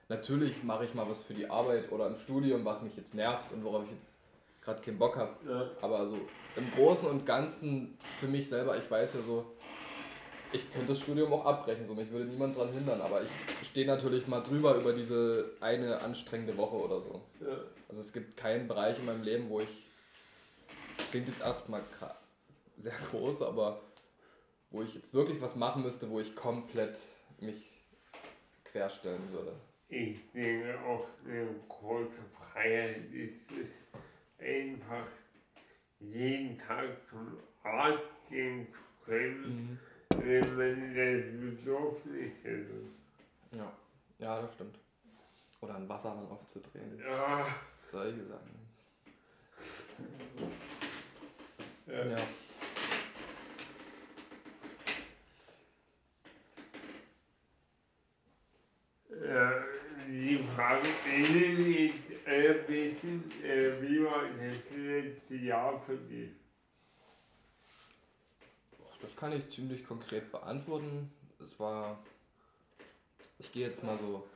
[0.10, 3.52] natürlich mache ich mal was für die Arbeit oder im Studium, was mich jetzt nervt
[3.52, 4.16] und worauf ich jetzt
[4.62, 5.36] gerade keinen Bock habe.
[5.48, 5.70] Ja.
[5.82, 6.18] Aber also
[6.56, 9.46] im Großen und Ganzen für mich selber, ich weiß ja so,
[10.52, 13.30] ich könnte das Studium auch abbrechen, so mich würde niemand daran hindern, aber ich
[13.68, 17.22] stehe natürlich mal drüber über diese eine anstrengende Woche oder so.
[17.42, 17.58] Ja.
[17.90, 19.88] Also es gibt keinen Bereich in meinem Leben, wo ich,
[21.12, 21.84] klingt jetzt erstmal
[22.78, 23.82] sehr groß, aber
[24.72, 27.00] wo ich jetzt wirklich was machen müsste, wo ich komplett
[27.40, 27.62] mich
[28.64, 29.54] querstellen würde.
[29.88, 33.72] Ich denke auch eine große Freiheit ist es
[34.40, 35.08] einfach
[36.00, 39.80] jeden Tag zum Arzt gehen zu können,
[40.12, 40.22] mhm.
[40.22, 42.82] wenn man das Bedürfnis hätte.
[43.56, 43.72] Ja,
[44.20, 44.80] ja, das stimmt.
[45.62, 47.00] Oder einen Wasserhahn aufzudrehen.
[47.00, 47.46] Ja.
[47.92, 48.60] Solche Sachen.
[51.88, 52.06] ja.
[52.06, 52.18] ja.
[60.66, 61.94] Frage ähnelt
[62.26, 66.32] ein bisschen, äh, wie war das letzte Jahr für dich?
[69.00, 71.12] Das kann ich ziemlich konkret beantworten.
[71.40, 72.00] Es war,
[73.38, 74.28] ich gehe jetzt mal so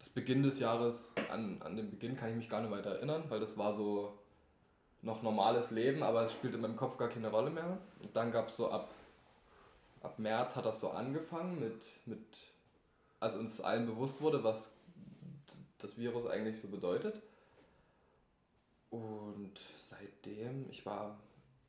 [0.00, 3.22] das Beginn des Jahres, an, an den Beginn kann ich mich gar nicht weiter erinnern,
[3.28, 4.18] weil das war so
[5.02, 7.78] noch normales Leben, aber es spielt in meinem Kopf gar keine Rolle mehr.
[8.02, 8.90] Und dann gab es so ab,
[10.02, 12.26] ab März hat das so angefangen mit, mit,
[13.20, 14.72] als uns allen bewusst wurde, was
[15.78, 17.22] das Virus eigentlich so bedeutet.
[18.90, 19.52] Und
[19.88, 21.18] seitdem, ich war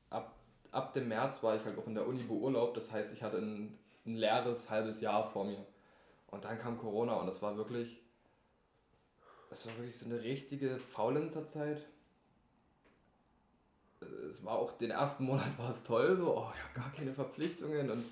[0.09, 0.35] ab,
[0.71, 3.37] ab dem März war ich halt auch in der Uni beurlaubt, das heißt, ich hatte
[3.37, 5.65] ein, ein leeres halbes Jahr vor mir.
[6.27, 8.01] Und dann kam Corona und das war wirklich,
[9.49, 11.85] das war wirklich so eine richtige Faulenzerzeit.
[14.29, 17.13] Es war auch, den ersten Monat war es toll, so, oh, ich habe gar keine
[17.13, 18.05] Verpflichtungen und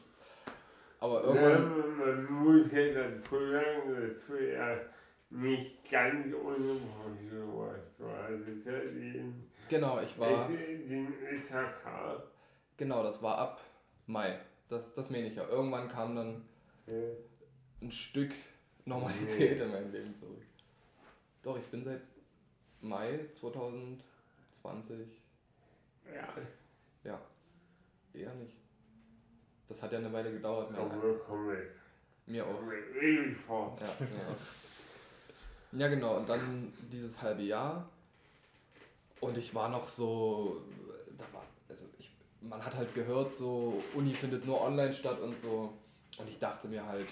[0.99, 1.51] aber irgendwann.
[1.51, 4.79] Ja, man muss ja dazu sagen, dass wir ja
[5.29, 7.99] nicht ganz ohne Branche warst.
[7.99, 10.47] Es ja den, genau, ich war.
[10.47, 12.23] Den SHK.
[12.77, 13.61] Genau, das war ab
[14.05, 14.39] Mai.
[14.69, 15.47] Das, das meine ich ja.
[15.47, 16.45] Irgendwann kam dann
[16.85, 16.93] ja.
[17.81, 18.31] ein Stück
[18.85, 19.63] Normalität nee.
[19.63, 20.43] in mein Leben zurück.
[21.43, 22.01] Doch, ich bin seit
[22.81, 25.21] Mai 2020.
[26.13, 26.27] Ja.
[27.03, 27.21] Ja.
[28.13, 28.55] Eher nicht.
[29.67, 30.73] Das hat ja eine Weile gedauert.
[31.25, 31.47] Komm
[32.27, 32.61] mir auch.
[33.01, 33.77] Ewig vor.
[33.79, 34.35] Ja, ja.
[35.73, 36.17] Ja, genau.
[36.17, 37.89] Und dann dieses halbe Jahr.
[39.19, 40.61] Und ich war noch so.
[41.17, 42.11] Da war, also ich,
[42.41, 45.73] man hat halt gehört, so Uni findet nur online statt und so.
[46.17, 47.07] Und ich dachte mir halt,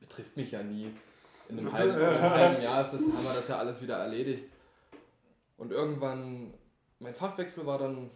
[0.00, 0.92] betrifft mich ja nie.
[1.48, 3.96] In einem halben, in einem halben Jahr ist das, haben wir das ja alles wieder
[3.96, 4.46] erledigt.
[5.56, 6.54] Und irgendwann,
[6.98, 8.10] mein Fachwechsel war dann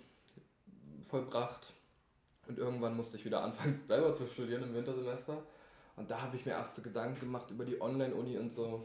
[1.03, 1.73] vollbracht.
[2.49, 5.43] Und irgendwann musste ich wieder anfangen, selber zu studieren im Wintersemester.
[5.97, 8.85] Und da habe ich mir erst so Gedanken gemacht über die Online-Uni und so.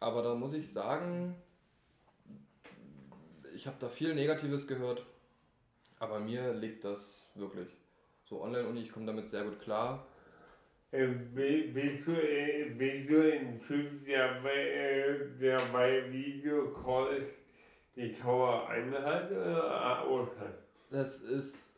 [0.00, 1.36] Aber da muss ich sagen,
[3.54, 5.04] ich habe da viel Negatives gehört.
[5.98, 6.98] Aber mir liegt das
[7.34, 7.68] wirklich.
[8.24, 10.06] So Online-Uni, ich komme damit sehr gut klar.
[10.92, 17.28] Äh, bist, du, äh, bist du ein Typ, der bei, äh, der bei Videocalls
[17.94, 20.58] die Tower einhat oder aushat?
[20.90, 21.72] Das ist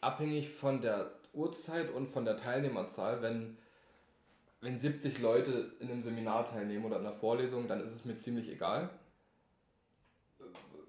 [0.00, 3.20] abhängig von der Uhrzeit und von der Teilnehmerzahl.
[3.20, 3.58] Wenn,
[4.60, 8.16] wenn 70 Leute in einem Seminar teilnehmen oder in einer Vorlesung, dann ist es mir
[8.16, 8.90] ziemlich egal.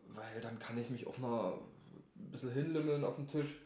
[0.10, 1.54] Weil dann kann ich mich auch mal
[2.16, 3.62] ein bisschen hinlimmeln auf dem Tisch.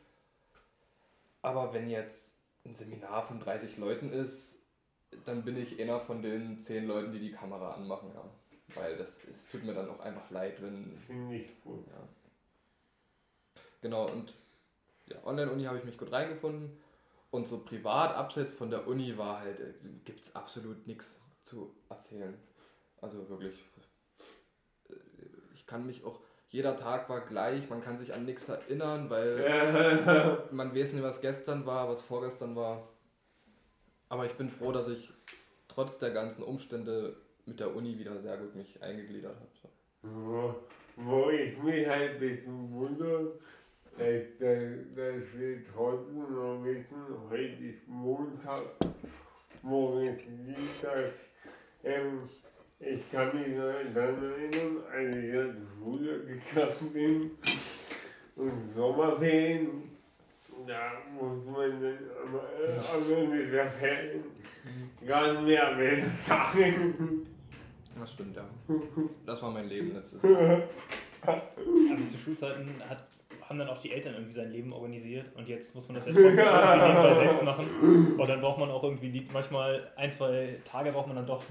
[1.41, 2.35] Aber wenn jetzt
[2.65, 4.59] ein Seminar von 30 Leuten ist,
[5.25, 8.29] dann bin ich einer von den 10 Leuten, die die Kamera anmachen, ja.
[8.73, 10.97] Weil das es tut mir dann auch einfach leid, wenn.
[11.05, 11.85] Finde ich gut.
[11.87, 12.07] Ja.
[13.81, 14.33] Genau, und
[15.05, 16.75] ja, Online-Uni habe ich mich gut reingefunden.
[17.35, 19.73] Und so privat, abseits von der Uni, war halt, äh,
[20.05, 22.33] gibt es absolut nichts zu erzählen.
[23.01, 23.55] Also wirklich,
[24.89, 24.93] äh,
[25.53, 30.47] ich kann mich auch jeder Tag war gleich, man kann sich an nichts erinnern, weil
[30.51, 32.87] man weiß nicht, was gestern war, was vorgestern war.
[34.07, 35.11] Aber ich bin froh, dass ich
[35.67, 39.73] trotz der ganzen Umstände mit der Uni wieder sehr gut mich eingegliedert habe.
[40.03, 40.55] Wo,
[40.95, 43.37] wo ich mich halt ein bisschen wundere,
[43.97, 48.63] dass, dass wir trotzdem noch wissen, heute ist Montag,
[49.61, 51.13] morgen ist Dienstag.
[51.83, 52.29] Ähm,
[52.79, 57.31] ich kann mich noch daran erinnern, als ich an die Schule gegangen bin
[58.35, 59.83] und Sommerferien,
[60.67, 64.23] da muss man dann am, am Ende der Ferien
[65.05, 67.25] gar nicht mehr mehr sagen.
[67.97, 68.45] Das stimmt, ja.
[69.25, 70.63] Das war mein Leben letztes Jahr.
[71.21, 73.07] Aber zu Schulzeiten hat,
[73.47, 76.13] haben dann auch die Eltern irgendwie sein Leben organisiert und jetzt muss man das ja
[76.13, 78.15] trotzdem irgendwie selbst machen.
[78.17, 81.43] Und dann braucht man auch irgendwie manchmal ein, zwei Tage braucht man dann doch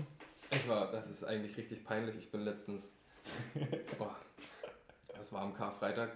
[0.54, 2.16] ich war, das ist eigentlich richtig peinlich.
[2.16, 2.90] Ich bin letztens,
[3.98, 4.06] oh,
[5.16, 6.10] das war am Karfreitag,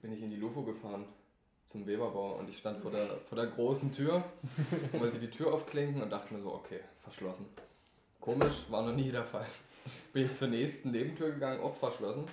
[0.00, 1.04] bin ich in die Lufo gefahren
[1.64, 4.24] zum Weberbau und ich stand vor der, vor der großen Tür
[4.92, 7.46] und wollte die Tür aufklinken und dachte mir so, okay, verschlossen.
[8.20, 9.46] Komisch, war noch nie der Fall.
[10.12, 12.26] Bin ich zur nächsten Nebentür gegangen, auch verschlossen.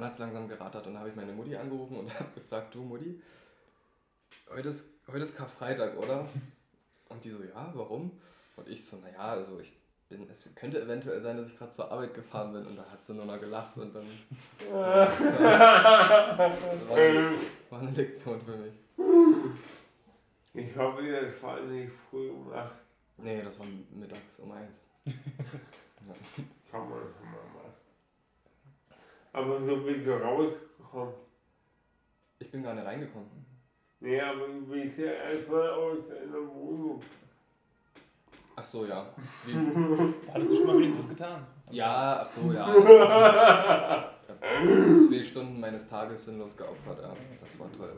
[0.00, 2.74] Und dann hat es langsam gerattert und habe ich meine Mutti angerufen und habe gefragt,
[2.74, 3.20] du Mutti,
[4.48, 6.26] heute ist, heute ist Karfreitag, oder?
[7.10, 8.10] Und die so, ja, warum?
[8.56, 9.70] Und ich so, naja, also ich
[10.08, 13.04] bin, es könnte eventuell sein, dass ich gerade zur Arbeit gefahren bin und da hat
[13.04, 14.06] sie nur noch gelacht und dann.
[14.72, 15.06] ja,
[16.38, 17.32] war, eine,
[17.68, 18.72] war eine Lektion für mich.
[20.54, 22.72] Ich hoffe, das war nicht früh um 8.
[23.18, 24.80] Nee, das war mittags um 1.
[25.04, 25.12] ja.
[26.70, 27.04] Kann man mal
[27.54, 27.59] machen.
[29.32, 31.14] Aber so bist du rausgekommen.
[32.38, 33.28] Ich bin gar nicht reingekommen.
[34.00, 37.00] Nee, aber du bist ja erstmal aus deiner Wohnung.
[38.56, 39.06] Ach so, ja.
[39.46, 39.54] Wie?
[40.32, 41.46] Hattest du schon mal wenigstens was getan?
[41.70, 42.68] Ja, ach so, ja.
[42.68, 47.08] Ich habe zwei Stunden meines Tages sinnlos geopfert, ja.
[47.40, 47.96] Das war toll.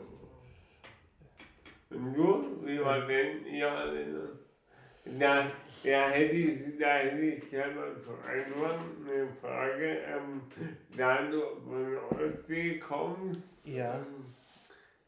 [1.89, 4.29] Und du, wie war denn ihr
[5.05, 5.45] Na,
[5.83, 9.85] Ja, hätte ich, da hätte ich gerne zu Anfang eine Frage.
[9.85, 10.41] Ähm,
[10.97, 13.95] da du von der Ostsee kommst, Ja.
[13.95, 14.25] ähm,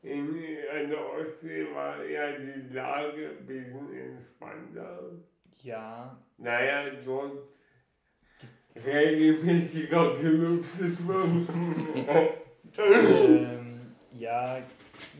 [0.03, 4.99] in, an der Ostsee war ja die Lage ein bisschen entspannter.
[5.63, 7.37] Ja, Naja, dort
[8.85, 11.49] regelmäßiger gelüftet wird.
[12.77, 14.57] ähm, ja,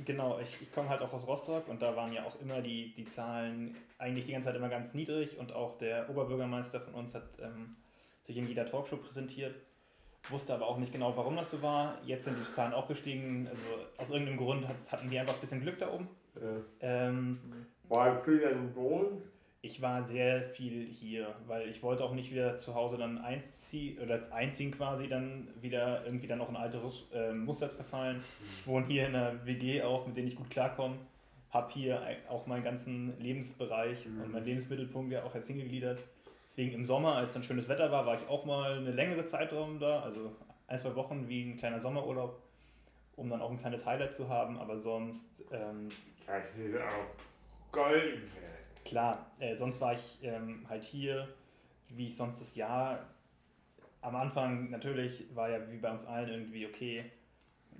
[0.06, 0.40] genau.
[0.40, 3.06] Ich, ich komme halt auch aus Rostock und da waren ja auch immer die, die
[3.06, 7.28] Zahlen eigentlich die ganze Zeit immer ganz niedrig und auch der Oberbürgermeister von uns hat
[7.40, 7.76] ähm,
[8.24, 9.56] sich in jeder Talkshow präsentiert,
[10.30, 12.00] wusste aber auch nicht genau, warum das so war.
[12.06, 13.48] Jetzt sind die Zahlen auch gestiegen.
[13.48, 13.64] Also
[13.98, 16.10] aus irgendeinem Grund hat, hatten die einfach ein bisschen Glück da oben.
[16.82, 17.40] Ähm,
[17.88, 19.22] War für den Boden?
[19.66, 23.98] Ich war sehr viel hier, weil ich wollte auch nicht wieder zu Hause dann einziehen
[24.00, 28.22] oder einziehen quasi dann wieder irgendwie dann noch ein alteres äh, Muster verfallen.
[28.60, 30.96] Ich wohne hier in einer WG auch, mit denen ich gut klarkomme.
[31.50, 32.00] Habe hier
[32.30, 36.00] auch meinen ganzen Lebensbereich und meinen Lebensmittelpunkt ja auch jetzt hingegliedert.
[36.48, 39.80] Deswegen im Sommer, als dann schönes Wetter war, war ich auch mal eine längere Zeitraum
[39.80, 40.32] da, also
[40.68, 42.40] ein, zwei Wochen wie ein kleiner Sommerurlaub,
[43.16, 44.58] um dann auch ein kleines Highlight zu haben.
[44.60, 45.90] Aber sonst ähm,
[46.28, 48.55] Das ist auch Gold wert.
[48.86, 51.28] Klar, äh, sonst war ich ähm, halt hier,
[51.90, 53.00] wie ich sonst das Jahr.
[54.02, 57.12] Am Anfang natürlich war ja wie bei uns allen irgendwie, okay,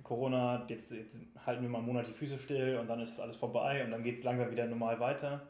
[0.02, 3.20] Corona, jetzt, jetzt halten wir mal einen Monat die Füße still und dann ist das
[3.20, 5.46] alles vorbei und dann geht es langsam wieder normal weiter.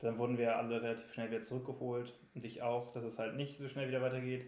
[0.00, 3.58] Dann wurden wir alle relativ schnell wieder zurückgeholt und ich auch, dass es halt nicht
[3.58, 4.46] so schnell wieder weitergeht.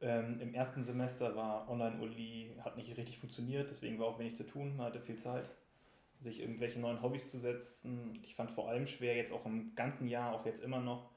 [0.00, 4.44] Ähm, Im ersten Semester war Online-Uli, hat nicht richtig funktioniert, deswegen war auch wenig zu
[4.44, 5.50] tun, man hatte viel Zeit
[6.20, 8.18] sich irgendwelche neuen Hobbys zu setzen.
[8.22, 11.10] Ich fand vor allem schwer, jetzt auch im ganzen Jahr, auch jetzt immer noch,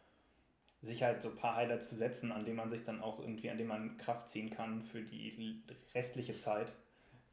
[0.81, 3.49] sich halt so ein paar Highlights zu setzen, an denen man sich dann auch irgendwie,
[3.49, 6.73] an denen man Kraft ziehen kann für die restliche Zeit.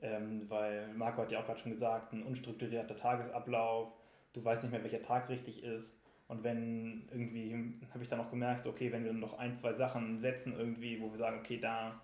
[0.01, 3.93] Ähm, weil Marco hat ja auch gerade schon gesagt, ein unstrukturierter Tagesablauf,
[4.33, 5.95] du weißt nicht mehr, welcher Tag richtig ist.
[6.29, 10.21] Und wenn irgendwie, habe ich dann auch gemerkt, okay, wenn wir noch ein, zwei Sachen
[10.21, 12.01] setzen irgendwie, wo wir sagen, okay, da,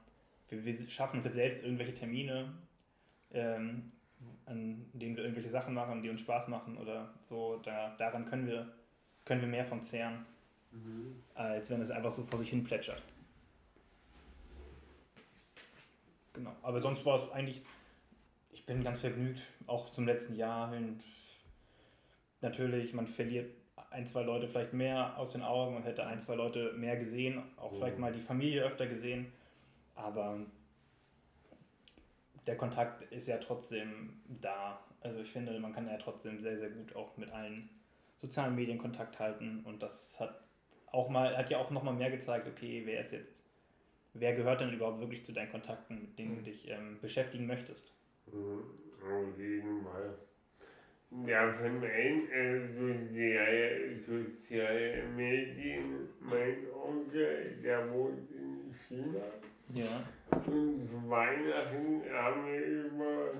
[0.48, 2.54] wir, wir schaffen uns jetzt selbst irgendwelche Termine,
[3.32, 3.92] ähm,
[4.46, 8.46] an denen wir irgendwelche Sachen machen, die uns Spaß machen oder so, da, daran können
[8.46, 8.68] wir,
[9.24, 10.26] können wir mehr von zehren,
[11.34, 13.02] als wenn es einfach so vor sich hin plätschert.
[16.34, 17.62] Genau, aber sonst war es eigentlich,
[18.52, 21.00] ich bin ganz vergnügt, auch zum letzten Jahr hin.
[22.40, 23.50] Natürlich, man verliert
[23.90, 27.42] ein, zwei Leute vielleicht mehr aus den Augen und hätte ein, zwei Leute mehr gesehen,
[27.56, 29.32] auch vielleicht mal die Familie öfter gesehen,
[29.94, 30.40] aber
[32.46, 34.82] der Kontakt ist ja trotzdem da.
[35.00, 37.68] Also ich finde, man kann ja trotzdem sehr, sehr gut auch mit allen
[38.18, 40.40] sozialen Medien Kontakt halten und das hat
[40.92, 43.42] auch mal, hat ja auch nochmal mehr gezeigt, okay, wer ist jetzt,
[44.14, 47.92] wer gehört denn überhaupt wirklich zu deinen Kontakten, mit denen du dich ähm, beschäftigen möchtest?
[48.32, 48.62] Mhm,
[49.02, 50.14] Auf jeden Fall.
[51.26, 59.20] Ja, von meinen äh, soziale, soziale Medien, mein Onkel, der wohnt in China.
[59.72, 60.02] Ja.
[60.34, 63.34] Und Weihnachten haben wir über,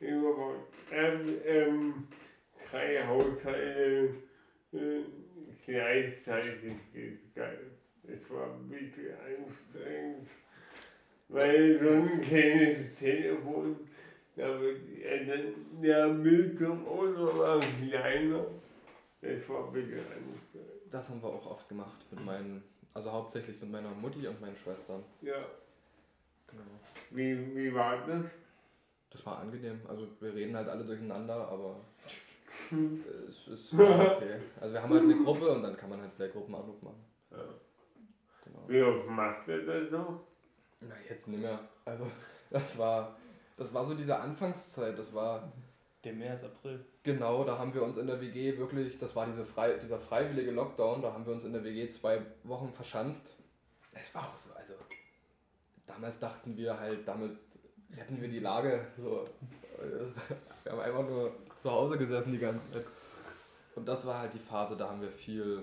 [0.00, 2.08] über WhatsApp ähm,
[2.68, 4.14] drei Haushalte
[4.72, 5.00] äh,
[5.64, 7.80] gleichzeitig geskypt.
[8.08, 10.28] Es war ein bisschen anstrengend,
[11.28, 13.76] weil so ein kleines Telefon,
[14.34, 18.46] da wird äh, der Bildschirm auch noch mal kleiner.
[19.20, 20.92] Das war ein bisschen anstrengend.
[20.92, 22.64] Das haben wir auch oft gemacht mit meinen,
[22.94, 25.04] also hauptsächlich mit meiner Mutti und meinen Schwestern.
[25.22, 25.44] Ja,
[26.48, 26.62] Genau.
[27.10, 28.24] wie, wie war das?
[29.10, 29.80] Das war angenehm.
[29.88, 31.80] Also wir reden halt alle durcheinander, aber
[33.26, 34.40] es ist okay.
[34.60, 37.04] Also wir haben halt eine Gruppe und dann kann man halt per Gruppenanruf machen.
[37.30, 37.44] Ja.
[38.44, 38.68] Genau.
[38.68, 40.20] Wie oft macht ihr das so?
[40.80, 41.58] Na jetzt nicht mehr.
[41.84, 42.06] Also
[42.50, 43.16] das war,
[43.56, 44.98] das war so diese Anfangszeit.
[44.98, 45.52] Das war
[46.04, 46.84] Der März, April.
[47.02, 50.50] genau, da haben wir uns in der WG wirklich, das war diese frei, dieser freiwillige
[50.52, 53.34] Lockdown, da haben wir uns in der WG zwei Wochen verschanzt.
[53.94, 54.74] Es war auch so, also
[55.86, 57.36] damals dachten wir halt, damit
[57.96, 58.86] retten wir die Lage.
[58.96, 59.24] So,
[60.64, 62.84] wir haben einfach nur zu Hause gesessen die ganze Zeit.
[63.74, 65.62] Und das war halt die Phase, da haben wir viel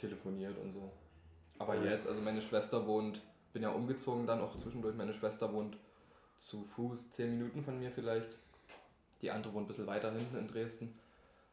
[0.00, 0.90] telefoniert und so.
[1.58, 1.90] Aber Ja.
[1.92, 3.20] jetzt, also meine Schwester wohnt,
[3.52, 5.76] bin ja umgezogen dann auch zwischendurch, meine Schwester wohnt
[6.38, 8.28] zu Fuß 10 Minuten von mir vielleicht.
[9.22, 10.98] Die andere wohnt ein bisschen weiter hinten in Dresden.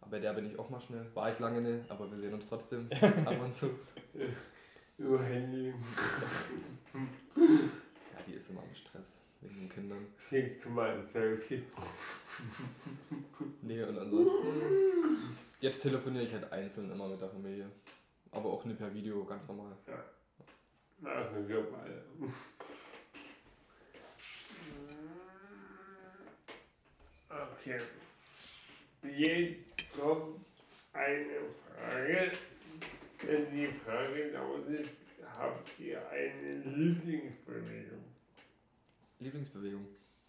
[0.01, 1.07] Aber bei der bin ich auch mal schnell.
[1.15, 2.87] War ich lange nicht, aber wir sehen uns trotzdem
[3.25, 3.69] ab und zu.
[4.97, 5.73] Über Handy.
[7.35, 10.07] Ja, die ist immer im Stress wegen den Kindern.
[10.29, 11.63] Schickst du mal ein Selfie?
[13.61, 15.35] Nee, und ansonsten.
[15.59, 17.69] Jetzt telefoniere ich halt einzeln immer mit der Familie.
[18.31, 19.75] Aber auch nicht per Video, ganz normal.
[20.99, 22.03] Machen wir mal.
[27.29, 27.81] Okay.
[29.03, 30.39] Jetzt kommt
[30.93, 32.31] eine Frage,
[33.23, 34.89] die Frage lautet,
[35.37, 38.03] habt ihr eine Lieblingsbewegung?
[39.19, 39.85] Lieblingsbewegung?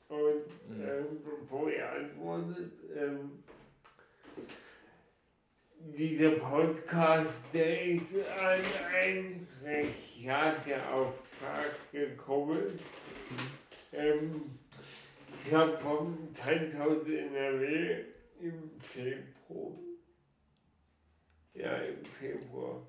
[0.08, 0.82] Und mhm.
[0.82, 3.42] ähm, bevor ihr antwortet, ähm,
[5.78, 8.60] dieser Podcast, der ist an
[8.94, 12.78] einen Rechercheauftrag gekommen.
[13.30, 13.36] Mhm.
[13.92, 14.58] Ähm,
[15.44, 18.04] ich habe vom Tanzhaus NRW
[18.40, 19.72] im Februar,
[21.58, 22.86] ja im Februar,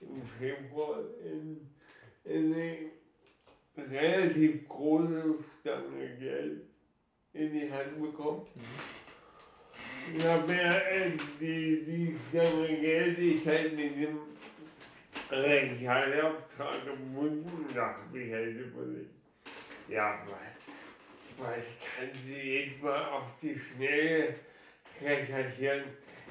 [0.00, 1.68] im Februar in,
[2.24, 6.62] in eine relativ große Stange Geld
[7.32, 8.46] in die Hand bekommen.
[8.54, 8.62] Mhm.
[10.16, 14.18] Ich habe mir äh, die, die Stange Geld, ich halt mit dem
[15.30, 19.10] Rechtsauftrag gebunden, nach wie halt überlegt.
[19.88, 24.34] Ja, was, was kann sie jetzt mal auf die Schnelle
[25.02, 25.84] recherchieren?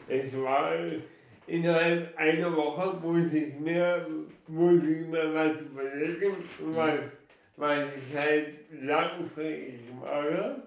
[0.07, 0.73] Es war
[1.47, 4.07] innerhalb einer Woche, muss ich mir,
[4.47, 6.99] muss ich mir was überlegen, was,
[7.57, 10.63] was ich halt langfristig mache.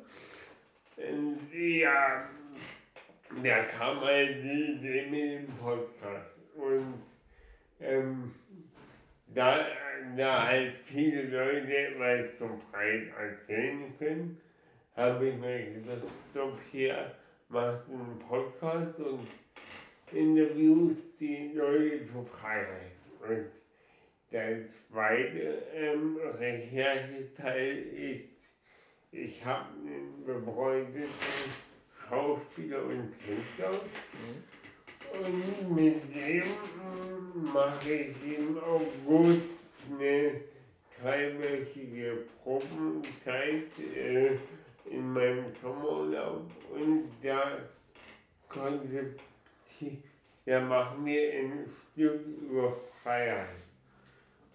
[0.96, 2.28] Und ja,
[3.42, 6.36] da kam halt die Idee mit dem Podcast.
[6.54, 7.02] Und
[7.80, 8.34] ähm,
[9.34, 9.66] da,
[10.16, 14.40] da halt viele Leute was zum Preis erzählen können,
[14.96, 17.12] habe ich mir gesagt, stopp hier,
[17.48, 19.26] machst einen Podcast und
[20.12, 22.92] interviewst die Leute zur Freiheit.
[23.20, 23.46] Und
[24.32, 28.48] der zweite ähm, Rechercheteil ist,
[29.12, 31.08] ich habe einen befreundeten
[32.08, 33.72] Schauspieler und Tänzer.
[33.72, 34.42] Mhm.
[35.12, 39.42] Und mit dem hm, mache ich im August
[39.90, 40.40] eine
[41.00, 44.36] dreiwöchige Probenzeit äh,
[44.90, 47.58] in meinem Sommerurlaub und da
[48.48, 50.04] konzeptiert,
[50.44, 53.48] da machen wir ein Stück über Freiheit.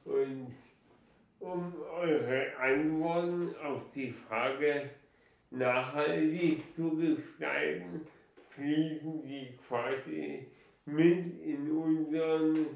[0.05, 0.53] Und
[1.39, 4.89] um eure Antworten auf die Frage
[5.49, 8.07] nachhaltig zu gestalten,
[8.49, 10.47] fließen die quasi
[10.85, 12.67] mit in unseren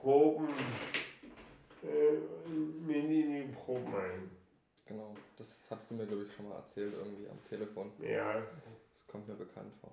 [0.00, 0.48] Proben,
[1.82, 4.37] äh, mit in die Proben ein.
[4.88, 7.92] Genau, das hast du mir, glaube ich, schon mal erzählt, irgendwie am Telefon.
[8.00, 8.34] Ja.
[8.34, 9.92] Das kommt mir bekannt vor.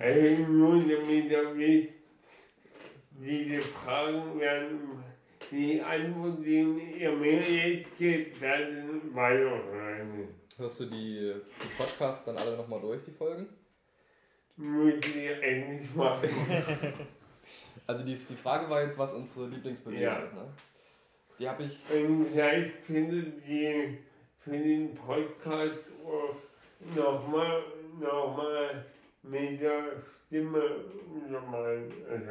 [0.00, 1.92] Also nur damit wisst,
[3.10, 5.02] diese Fragen werden,
[5.50, 10.28] die Antworten, die ihr mir jetzt gebt, werden weiterreichen.
[10.56, 13.48] Hörst du die, die Podcasts dann alle nochmal durch, die Folgen?
[14.56, 16.28] Muss ich endlich machen.
[17.86, 20.18] also die, die Frage war jetzt, was unsere Lieblingsbewegung ja.
[20.18, 20.48] ist, ne?
[21.38, 21.78] Die habe ich.
[21.94, 23.98] Und vielleicht findet die
[24.38, 26.36] für den Podcast auch
[26.96, 27.62] nochmal
[28.00, 28.84] noch mal
[29.22, 30.84] mit der Stimme
[31.28, 31.82] nochmal.
[32.08, 32.30] Also,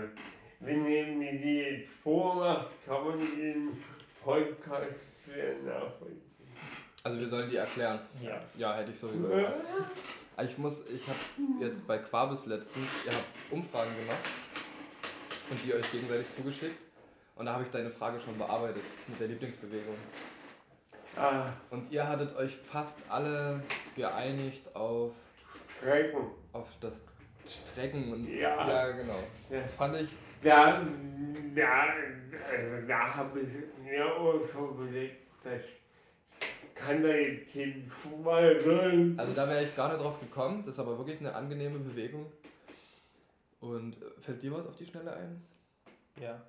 [0.60, 3.78] wenn ihr mir die jetzt vormacht, kann man den
[4.24, 6.22] Podcast schwer nachvollziehen.
[7.04, 8.00] Also wir sollen die erklären.
[8.22, 8.42] Ja.
[8.58, 9.32] Ja, hätte ich sowieso.
[9.32, 9.54] Ja.
[10.44, 11.20] Ich muss, ich habe
[11.60, 14.20] jetzt bei Quabis letztens, ihr habt Umfragen gemacht
[15.50, 16.87] und die euch gegenseitig zugeschickt.
[17.38, 19.96] Und da habe ich deine Frage schon bearbeitet mit der Lieblingsbewegung.
[21.16, 21.48] Ah.
[21.70, 23.62] Und ihr hattet euch fast alle
[23.96, 25.12] geeinigt auf
[25.68, 26.32] Strecken.
[26.54, 27.02] Auf das
[27.46, 29.20] Strecken und ja, ja genau.
[29.50, 29.62] Ja.
[29.62, 30.10] Das fand ich.
[30.44, 30.82] Da,
[31.56, 31.84] da,
[32.50, 35.62] also da habe ich mir auch so überlegt, dass
[36.78, 39.16] kann da jetzt kein Zufall sein.
[39.18, 40.64] Also da wäre ich gar nicht drauf gekommen.
[40.66, 42.32] Das ist aber wirklich eine angenehme Bewegung.
[43.60, 45.44] Und fällt dir was auf die Schnelle ein?
[46.22, 46.40] Ja.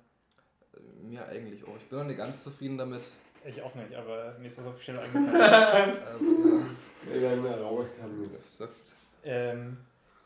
[1.01, 1.75] Mir eigentlich auch.
[1.77, 3.01] Ich bin noch nicht ganz zufrieden damit.
[3.45, 6.03] Ich auch nicht, aber mir ist was auf die Schnelle eingefallen.
[6.05, 7.13] also, ja.
[7.13, 8.29] Wir werden mal raus haben.
[9.23, 9.77] Ähm,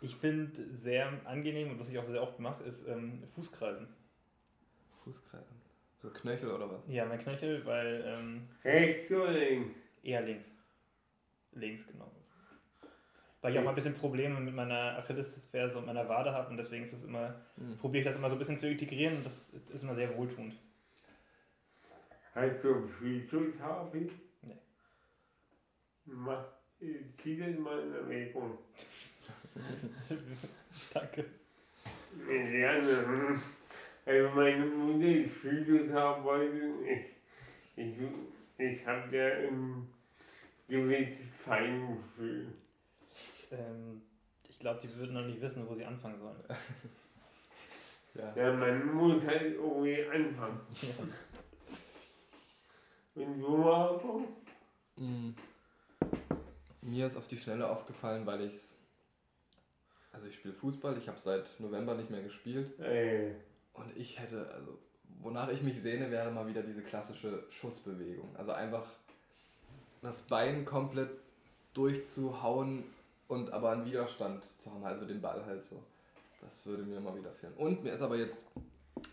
[0.02, 3.88] ich finde sehr angenehm und was ich auch sehr oft mache, ist ähm, Fußkreisen.
[5.04, 5.64] Fußkreisen?
[6.02, 6.82] So Knöchel oder was?
[6.88, 8.04] Ja, mein Knöchel, weil.
[8.06, 9.78] Ähm, Rechts oder links?
[10.04, 10.46] Eher links.
[11.54, 12.12] Links, genau.
[13.44, 16.56] Weil ich auch mal ein bisschen Probleme mit meiner Achillesferse und meiner Wade habe und
[16.56, 17.78] deswegen ist es immer, mhm.
[17.78, 20.56] probiere ich das immer so ein bisschen zu integrieren und das ist immer sehr wohltuend.
[22.34, 24.10] Hast du Physiotherapie?
[24.44, 24.58] Nee.
[26.06, 26.46] Mach,
[27.22, 28.58] zieh das mal in Erwägung.
[30.94, 31.26] Danke.
[32.26, 33.42] Gerne.
[34.06, 36.76] Also meine Mutter ist Physiotherapeutin.
[36.86, 37.08] Ich,
[37.76, 37.98] ich,
[38.58, 39.86] ich habe ja ein
[40.70, 42.48] gewisses Feingefühl.
[43.54, 44.02] Ähm,
[44.50, 46.44] ich glaube, die würden noch nicht wissen, wo sie anfangen sollen.
[48.16, 48.36] ja.
[48.36, 50.60] ja, man muss halt irgendwie anfangen.
[50.82, 50.90] Ja.
[53.16, 54.28] Du, Marco?
[54.98, 55.36] Mhm.
[56.82, 58.74] Mir ist auf die Schnelle aufgefallen, weil ich es
[60.12, 62.78] Also ich spiele Fußball, ich habe seit November nicht mehr gespielt.
[62.80, 63.36] Ey.
[63.74, 64.78] Und ich hätte, also
[65.20, 68.36] wonach ich mich sehne, wäre mal wieder diese klassische Schussbewegung.
[68.36, 68.86] Also einfach
[70.02, 71.12] das Bein komplett
[71.74, 72.84] durchzuhauen
[73.34, 75.84] und aber einen Widerstand zu haben, also den Ball halt so.
[76.42, 77.54] Das würde mir mal wieder fehlen.
[77.56, 78.46] Und mir ist aber jetzt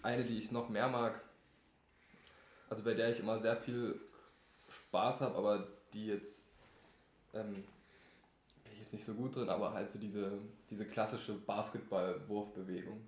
[0.03, 1.21] eine, die ich noch mehr mag,
[2.69, 4.01] also bei der ich immer sehr viel
[4.69, 6.45] Spaß habe, aber die jetzt
[7.35, 7.55] ähm,
[8.65, 10.33] bin ich jetzt nicht so gut drin, aber halt so diese,
[10.69, 13.01] diese klassische Basketball-Wurfbewegung.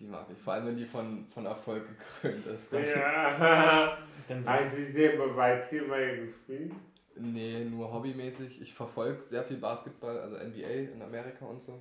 [0.00, 0.38] Die mag ich.
[0.38, 2.72] Vor allem, wenn die von, von Erfolg gekrönt ist.
[2.72, 3.98] Ja.
[4.44, 6.72] Hast du selber Basketball gespielt?
[7.16, 8.60] Nee, nur hobbymäßig.
[8.60, 11.80] Ich verfolge sehr viel Basketball, also NBA in Amerika und so.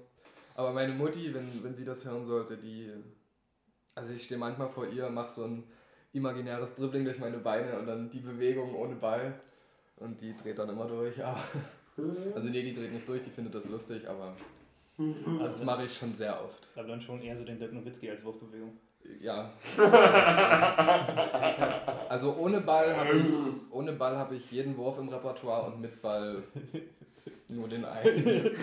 [0.56, 2.92] Aber meine Mutti, wenn, wenn sie das hören sollte, die.
[3.96, 5.64] Also ich stehe manchmal vor ihr, mache so ein
[6.14, 9.40] imaginäres Dribbling durch meine Beine und dann die Bewegung ohne Ball.
[9.98, 11.24] Und die dreht dann immer durch.
[11.24, 11.40] Aber
[12.36, 14.36] also nee, die dreht nicht durch, die findet das lustig, aber
[14.98, 16.68] also das mache ich schon sehr oft.
[16.76, 18.78] Aber dann schon eher so den Dirk Nowitzki als Wurfbewegung.
[19.22, 19.54] Ja.
[22.10, 23.26] also ohne Ball habe ich,
[23.72, 26.44] ohne Ball habe ich jeden Wurf im Repertoire und mit Ball
[27.48, 28.56] nur den einen.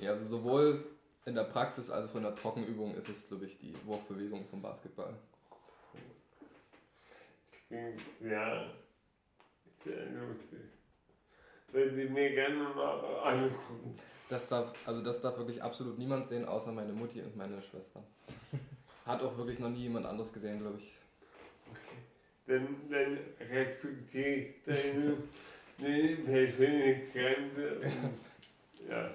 [0.00, 0.84] ja, also sowohl
[1.26, 4.62] in der Praxis als auch in der Trockenübung ist es, glaube ich, die Wurfbewegung vom
[4.62, 5.14] Basketball.
[7.68, 8.70] Ja,
[9.84, 10.60] sehr lustig.
[11.72, 13.98] Wenn Sie mir gerne mal angucken.
[14.28, 18.02] Das darf, also das darf wirklich absolut niemand sehen, außer meine Mutti und meine Schwester.
[19.06, 20.98] Hat auch wirklich noch nie jemand anderes gesehen, glaube ich.
[21.70, 21.98] Okay.
[22.46, 23.18] Dann, dann
[23.48, 25.16] respektiere ich deine,
[25.78, 27.80] deine persönliche Grenze.
[28.90, 29.14] ja.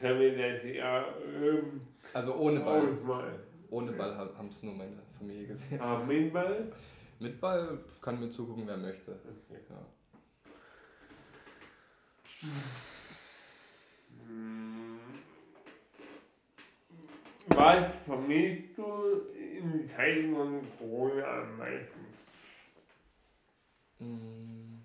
[0.00, 1.06] Damit das ja.
[1.24, 1.80] Ähm,
[2.12, 2.86] also ohne Ball.
[2.86, 3.40] Ausmal.
[3.70, 5.80] Ohne Ball haben es nur meine Familie gesehen.
[5.80, 6.70] Aber mit Ball?
[7.18, 9.12] Mit Ball kann mir zugucken, wer möchte.
[9.12, 9.60] Okay.
[9.70, 9.78] Ja.
[17.48, 18.84] Was vermisst du
[19.34, 22.00] in Zeiten von Corona am meisten?
[24.00, 24.82] Mm.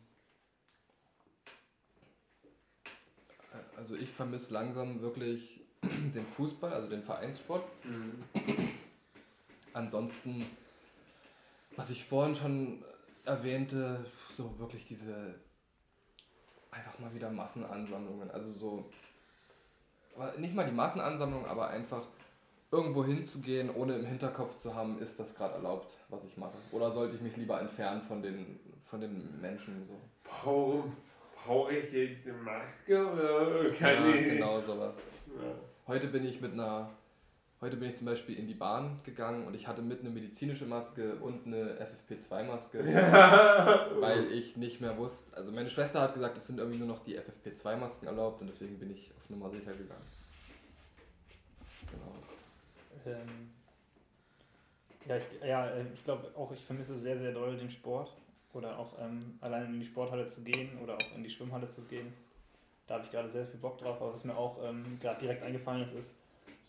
[3.75, 7.63] Also ich vermisse langsam wirklich den Fußball, also den Vereinssport.
[7.83, 8.23] Mhm.
[9.73, 10.45] Ansonsten,
[11.75, 12.83] was ich vorhin schon
[13.25, 14.05] erwähnte,
[14.37, 15.35] so wirklich diese
[16.69, 18.29] einfach mal wieder Massenansammlungen.
[18.31, 18.89] Also so,
[20.37, 22.05] nicht mal die Massenansammlung, aber einfach
[22.71, 26.57] irgendwo hinzugehen, ohne im Hinterkopf zu haben, ist das gerade erlaubt, was ich mache?
[26.71, 29.83] Oder sollte ich mich lieber entfernen von den, von den Menschen?
[29.83, 29.99] So?
[31.35, 34.29] Brauche ich jetzt eine Maske oder kann ja, ich?
[34.29, 34.93] genau sowas.
[35.27, 35.53] Ja.
[35.87, 36.89] Heute bin ich mit einer
[37.61, 40.65] Heute bin ich zum Beispiel in die Bahn gegangen und ich hatte mit eine medizinische
[40.65, 42.79] Maske und eine FFP2-Maske,
[43.99, 45.37] weil ich nicht mehr wusste.
[45.37, 48.79] Also meine Schwester hat gesagt, es sind irgendwie nur noch die FFP2-Masken erlaubt und deswegen
[48.79, 50.01] bin ich auf Nummer sicher gegangen.
[51.91, 52.30] Genau.
[53.05, 53.51] Ähm,
[55.07, 58.11] ja, ich, ja, äh, ich glaube auch, ich vermisse sehr, sehr doll den Sport
[58.53, 61.81] oder auch ähm, allein in die Sporthalle zu gehen oder auch in die Schwimmhalle zu
[61.81, 62.13] gehen.
[62.87, 65.43] Da habe ich gerade sehr viel Bock drauf, aber was mir auch ähm, gerade direkt
[65.43, 66.11] eingefallen ist, ist,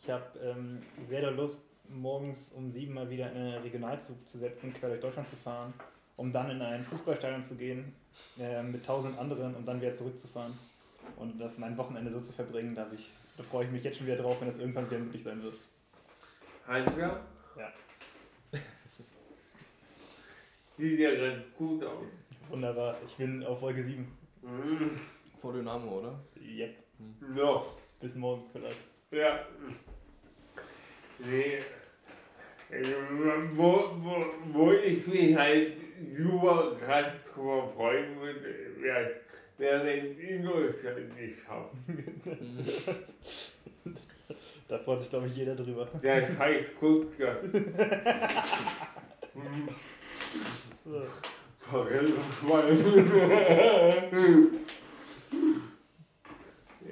[0.03, 4.39] ich habe ähm, sehr der Lust, morgens um sieben mal wieder in einen Regionalzug zu
[4.39, 5.75] setzen, quer durch Deutschland zu fahren,
[6.17, 7.95] um dann in ein Fußballstadion zu gehen
[8.39, 10.57] äh, mit tausend anderen und dann wieder zurückzufahren.
[11.17, 12.87] Und das mein Wochenende so zu verbringen, da,
[13.37, 15.55] da freue ich mich jetzt schon wieder drauf, wenn das irgendwann wieder möglich sein wird.
[16.67, 17.21] Heinziger?
[17.57, 17.73] Ja.
[20.79, 22.07] Sieht ja ganz gut aus.
[22.49, 24.07] Wunderbar, ich bin auf Folge 7.
[24.43, 24.91] Mhm.
[25.41, 26.19] Vor Dynamo, oder?
[26.41, 26.77] Yep.
[26.99, 27.35] Mhm.
[27.35, 27.77] Noch.
[28.01, 28.79] Bis morgen vielleicht.
[29.11, 29.47] Ja.
[31.19, 31.59] Nee.
[32.71, 32.93] Also,
[33.55, 35.77] wo, wo, wo ich mich halt
[36.11, 39.21] super krass drüber freuen würde, wäre
[39.59, 41.75] wär, wenn Ingo es halt nicht schafft.
[44.69, 45.89] da freut sich, glaube ich, jeder drüber.
[46.03, 47.41] Der scheiß Kurzgott.
[51.59, 52.79] Forellenschwein.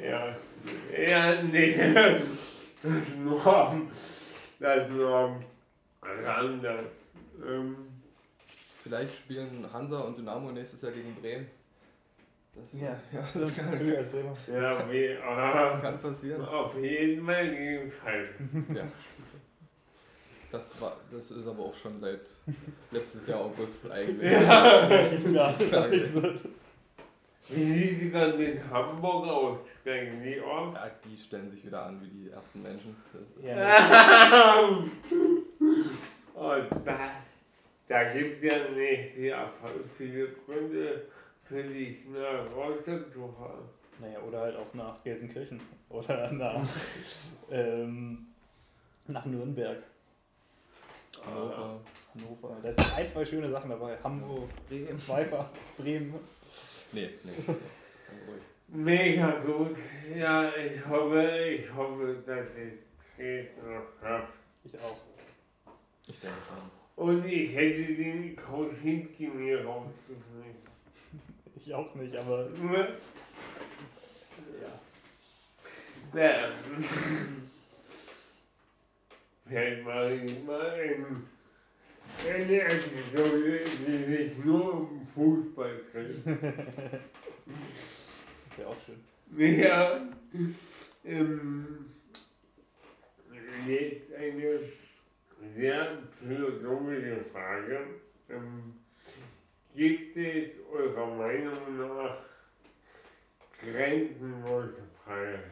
[0.03, 0.37] ja.
[1.09, 1.75] Ja, nee.
[2.83, 3.91] Das ist nur am,
[4.59, 5.41] das ist nur am
[6.03, 6.85] Rande.
[7.47, 7.91] Ähm.
[8.83, 11.47] Vielleicht spielen Hansa und Dynamo nächstes Jahr gegen Bremen.
[12.55, 13.73] Das, ja, ja, das kann,
[14.53, 16.45] ja, wie, ah, kann passieren.
[16.45, 18.45] Auf jeden Fall Schalke.
[18.75, 18.85] Ja.
[20.51, 22.29] Das, war, das ist aber auch schon seit
[22.91, 24.33] letztes Jahr August eigentlich.
[24.33, 26.41] Ja, ja dass das nichts wird.
[27.49, 29.59] Wie sieht sie dann in Hamburg aus?
[29.81, 30.75] Steigen die auf?
[30.75, 32.97] Ja, die stellen sich wieder an wie die ersten Menschen.
[33.41, 34.59] Ja.
[36.35, 36.97] Und das,
[37.87, 39.53] da gibt es ja nicht sehr
[39.97, 41.03] viele Gründe
[41.51, 43.69] für dich nach Rostock zu fahren.
[43.99, 46.63] Naja, oder halt auch nach Gelsenkirchen oder nach,
[47.51, 48.29] ähm,
[49.09, 49.83] nach Nürnberg.
[51.27, 51.81] Hannover.
[52.15, 52.57] Hannover.
[52.63, 53.99] Da sind ein, zwei schöne Sachen dabei.
[54.03, 56.15] Hamburg, Bremen, Zweifach, Bremen.
[56.93, 57.55] Nee, nee.
[58.69, 59.77] Mega gut.
[60.17, 62.79] Ja, ich hoffe, ich hoffe, dass ich
[63.17, 64.29] Dresden noch habe.
[64.63, 64.97] Ich auch.
[66.07, 67.05] Ich denke schon.
[67.05, 70.70] Und ich hätte den Kosinski mir rausgeschmissen.
[71.65, 72.49] Ich auch nicht, aber.
[76.12, 76.20] Ja.
[76.20, 76.49] Ja.
[79.47, 81.28] Vielleicht mache ich mal ein,
[82.28, 86.24] eine Episode, die sich nur um Fußball dreht.
[88.57, 89.01] Wäre auch schön.
[89.37, 90.01] Ja.
[91.05, 91.87] Ähm,
[93.66, 94.61] jetzt eine
[95.57, 97.87] sehr philosophische Frage.
[98.28, 98.80] Ähm,
[99.75, 102.19] gibt es eurer Meinung nach
[103.61, 105.45] grenzenlose Freiheit?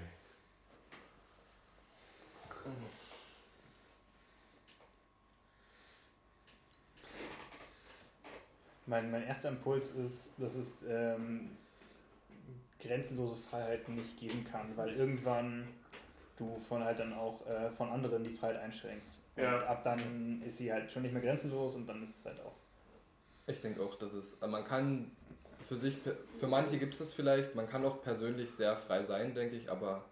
[8.86, 11.50] Mein, mein erster Impuls ist, dass es ähm,
[12.80, 15.68] grenzenlose Freiheit nicht geben kann, weil irgendwann
[16.38, 19.20] du von halt dann auch äh, von anderen die Freiheit einschränkst.
[19.36, 19.56] Ja.
[19.56, 22.40] Und ab dann ist sie halt schon nicht mehr grenzenlos und dann ist es halt
[22.40, 22.54] auch.
[23.48, 25.10] Ich denke auch, dass es, man kann
[25.60, 25.96] für sich,
[26.38, 29.70] für manche gibt es das vielleicht, man kann auch persönlich sehr frei sein, denke ich,
[29.70, 30.04] aber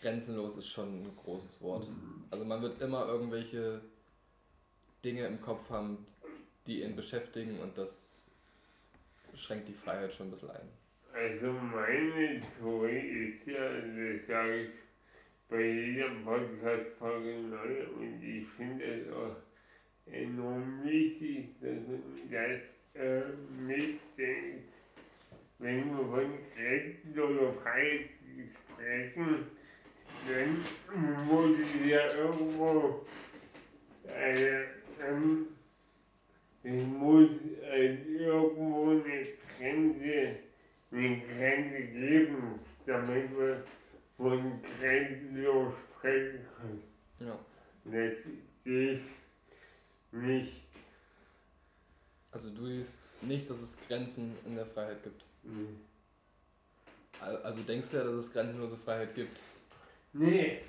[0.00, 1.88] grenzenlos ist schon ein großes Wort.
[2.30, 3.80] Also man wird immer irgendwelche
[5.04, 6.06] Dinge im Kopf haben,
[6.66, 8.26] die ihn beschäftigen und das
[9.34, 10.68] schränkt die Freiheit schon ein bisschen ein.
[11.14, 14.72] Also meine Theorie ist ja, das sage ich
[15.48, 19.34] bei jeder Podcast-Folge neu und ich finde es auch
[20.12, 23.22] enorm wichtig, dass man das äh,
[23.60, 24.74] mitdenkt.
[25.58, 28.10] Wenn wir von grenzenloser Freiheit
[28.48, 29.46] sprechen,
[30.28, 33.04] dann muss es ja irgendwo
[34.06, 34.64] eine,
[35.04, 35.46] ähm,
[36.62, 37.30] es muss
[37.70, 39.26] halt irgendwo eine
[39.58, 40.36] Grenze,
[40.92, 43.64] eine Grenze geben, damit wir
[44.16, 46.82] von grenzenlos sprechen können.
[47.20, 47.38] Ja.
[47.84, 48.16] Das
[48.64, 49.00] sehe ich
[50.12, 50.62] nicht.
[52.30, 55.22] Also du siehst nicht, dass es Grenzen in der Freiheit gibt.
[55.44, 55.80] Mhm.
[57.20, 59.36] Al- Also denkst du ja, dass es grenzenlose Freiheit gibt.
[60.12, 60.60] Nee.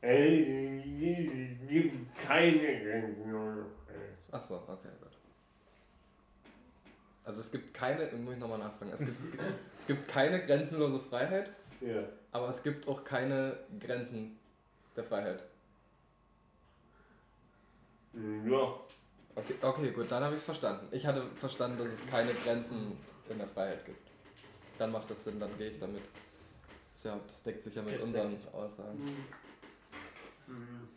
[0.00, 4.10] Es gibt keine grenzenlose Freiheit.
[4.32, 5.12] Achso, okay, gut.
[7.24, 9.16] Also es gibt keine, muss ich nochmal nachfragen, es gibt,
[9.78, 12.02] es gibt keine grenzenlose Freiheit, Ja.
[12.32, 14.36] aber es gibt auch keine Grenzen
[14.96, 15.44] der Freiheit.
[18.14, 18.80] Ja.
[19.34, 20.86] Okay, okay gut, dann habe ich es verstanden.
[20.90, 22.98] Ich hatte verstanden, dass es keine Grenzen
[23.30, 24.08] in der Freiheit gibt.
[24.78, 26.02] Dann macht das Sinn, dann gehe ich damit.
[27.02, 28.36] Ja, das deckt sich ja mit Das unseren.
[28.52, 29.02] Aussagen.
[30.46, 30.88] Mhm.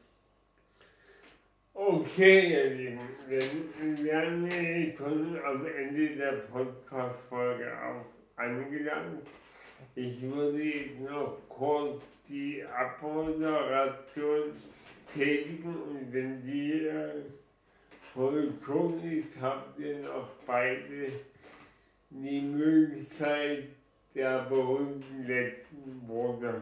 [1.73, 8.05] Okay, ihr Lieben, dann wären wir schon am Ende der Podcast-Folge auf
[8.37, 9.27] angelangt.
[9.95, 14.51] Ich würde jetzt noch kurz die Abmoderation
[15.13, 17.23] tätigen und wenn die äh,
[18.13, 21.11] vollzogen ist, habt ihr noch beide
[22.09, 23.65] die Möglichkeit
[24.13, 26.61] der berühmten letzten Worte.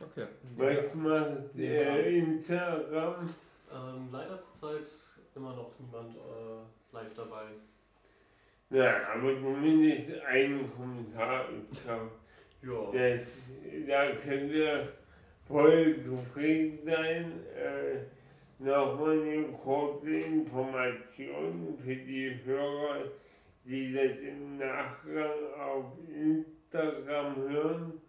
[0.00, 0.26] Okay.
[0.56, 3.26] Was macht der Instagram?
[3.72, 4.88] Ähm, leider zurzeit
[5.34, 7.44] immer noch niemand äh, live dabei.
[8.70, 11.46] Ja, aber zumindest einen Kommentar.
[11.72, 12.10] Ich glaube,
[12.62, 13.16] Ja.
[13.16, 13.26] das,
[13.86, 14.88] da könnt ihr
[15.48, 17.32] voll zufrieden sein.
[17.56, 18.04] Äh,
[18.58, 23.10] Nochmal eine kurze Information für die Hörer,
[23.64, 28.00] die das im Nachgang auf Instagram hören.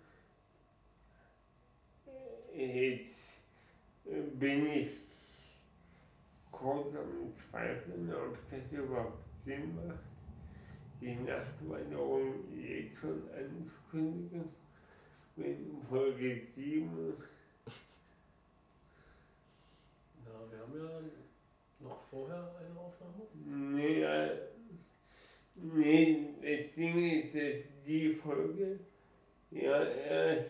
[2.56, 3.40] Jetzt
[4.06, 4.90] äh, bin ich
[6.52, 10.00] kurz am Zweifeln, ob das überhaupt Sinn macht,
[11.02, 14.46] die Nachtwanderung jetzt schon anzukündigen,
[15.36, 17.14] wenn Folge 7
[20.26, 23.28] ja, wir haben ja noch vorher eine Aufnahme.
[23.34, 24.38] Nee, äh,
[25.56, 28.80] nee, das Ding ist, dass die Folge
[29.52, 30.50] ja erst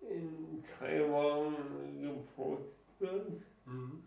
[0.00, 3.42] in drei Wochen gepostet wird.
[3.66, 4.02] Mhm.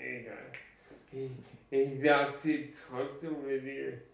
[0.00, 0.52] Egal.
[1.12, 1.30] Ich,
[1.70, 4.07] ich sag's jetzt trotzdem die, ich-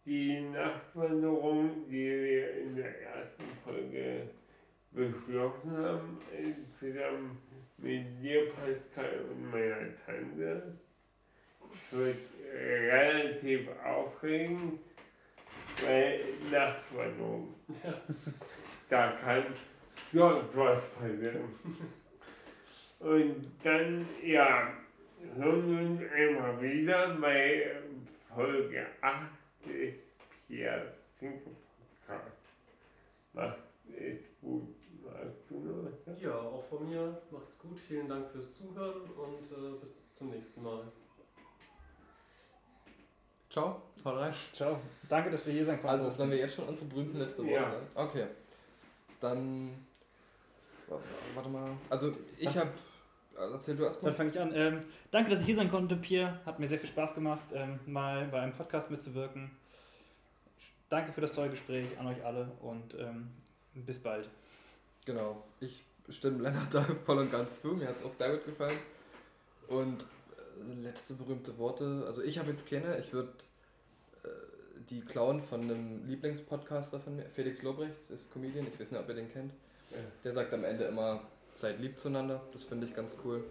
[0.06, 4.30] die Nachtwanderung, die wir in der ersten Folge
[4.92, 6.18] beschlossen haben,
[6.80, 7.38] zusammen
[7.76, 10.78] mit dir, Pascal, und meiner Tante.
[11.74, 12.16] Es wird
[12.54, 14.80] relativ aufregend,
[15.84, 16.20] weil
[16.50, 17.54] Nachtwanderung,
[18.88, 19.44] da kann
[20.16, 21.54] sonst was passieren.
[22.98, 24.72] Und dann, ja,
[25.36, 27.76] hören wir uns einmal wieder bei
[28.34, 29.30] Folge 8
[29.66, 29.94] des
[30.46, 31.50] Pierre Zinke
[32.06, 32.36] Podcast.
[33.32, 34.74] Macht es gut.
[35.04, 36.20] Magst du noch was?
[36.20, 37.20] Ja, auch von mir.
[37.30, 37.78] Macht's gut.
[37.78, 40.84] Vielen Dank fürs Zuhören und äh, bis zum nächsten Mal.
[43.50, 44.34] Ciao, haut rein.
[44.52, 44.78] Ciao.
[45.08, 45.88] Danke, dass wir hier sein konnten.
[45.88, 47.80] Also, sollen wir jetzt schon unsere berühmten letzte Worte Ja.
[47.94, 48.26] Okay.
[49.20, 49.85] Dann.
[50.88, 51.70] Warte mal.
[51.90, 52.70] Also, ich habe.
[53.36, 54.12] Erzähl du erstmal.
[54.12, 54.52] Dann fange ich an.
[54.54, 56.40] Ähm, danke, dass ich hier sein konnte, Pierre.
[56.46, 59.50] Hat mir sehr viel Spaß gemacht, ähm, mal bei einem Podcast mitzuwirken.
[60.88, 63.28] Danke für das tolle Gespräch an euch alle und ähm,
[63.74, 64.28] bis bald.
[65.04, 65.42] Genau.
[65.60, 67.74] Ich stimme Lennart da voll und ganz zu.
[67.74, 68.78] Mir hat es auch sehr gut gefallen.
[69.68, 72.04] Und äh, letzte berühmte Worte.
[72.06, 72.98] Also, ich habe jetzt keine.
[72.98, 73.32] Ich würde
[74.22, 74.28] äh,
[74.88, 77.26] die klauen von einem Lieblingspodcaster von mir.
[77.28, 78.66] Felix Lobrecht ist Comedian.
[78.66, 79.52] Ich weiß nicht, ob ihr den kennt.
[80.24, 81.20] Der sagt am Ende immer,
[81.54, 82.40] seid lieb zueinander.
[82.52, 83.44] Das finde ich ganz cool.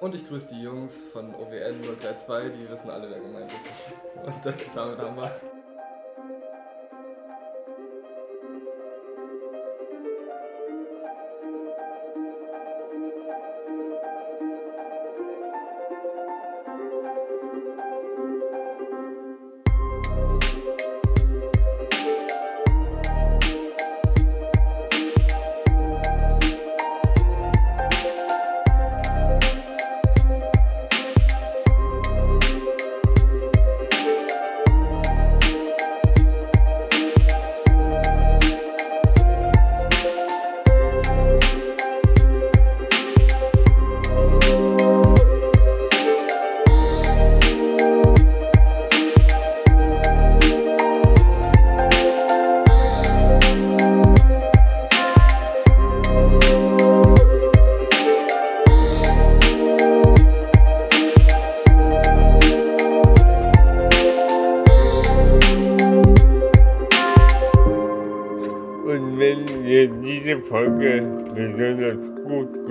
[0.00, 4.26] Und ich grüße die Jungs von OWN 032, die wissen alle, wer gemeint ist.
[4.26, 5.46] Und das, damit haben wir's.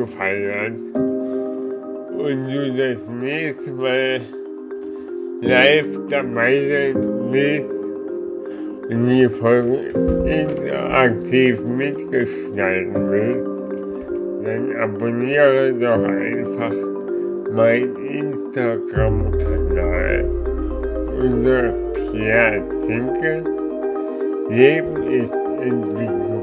[0.06, 0.74] Gefallen hat
[2.18, 4.22] und du das nächste Mal
[5.42, 6.96] live dabei sein
[7.32, 7.74] willst
[8.90, 9.92] und die Folge
[10.26, 13.48] interaktiv mitgestalten willst,
[14.46, 16.72] dann abonniere doch einfach
[17.52, 20.26] meinen Instagram-Kanal
[21.20, 21.74] unter
[22.12, 23.44] Pierre Zinke.
[24.50, 26.35] Leben ist Entwicklung.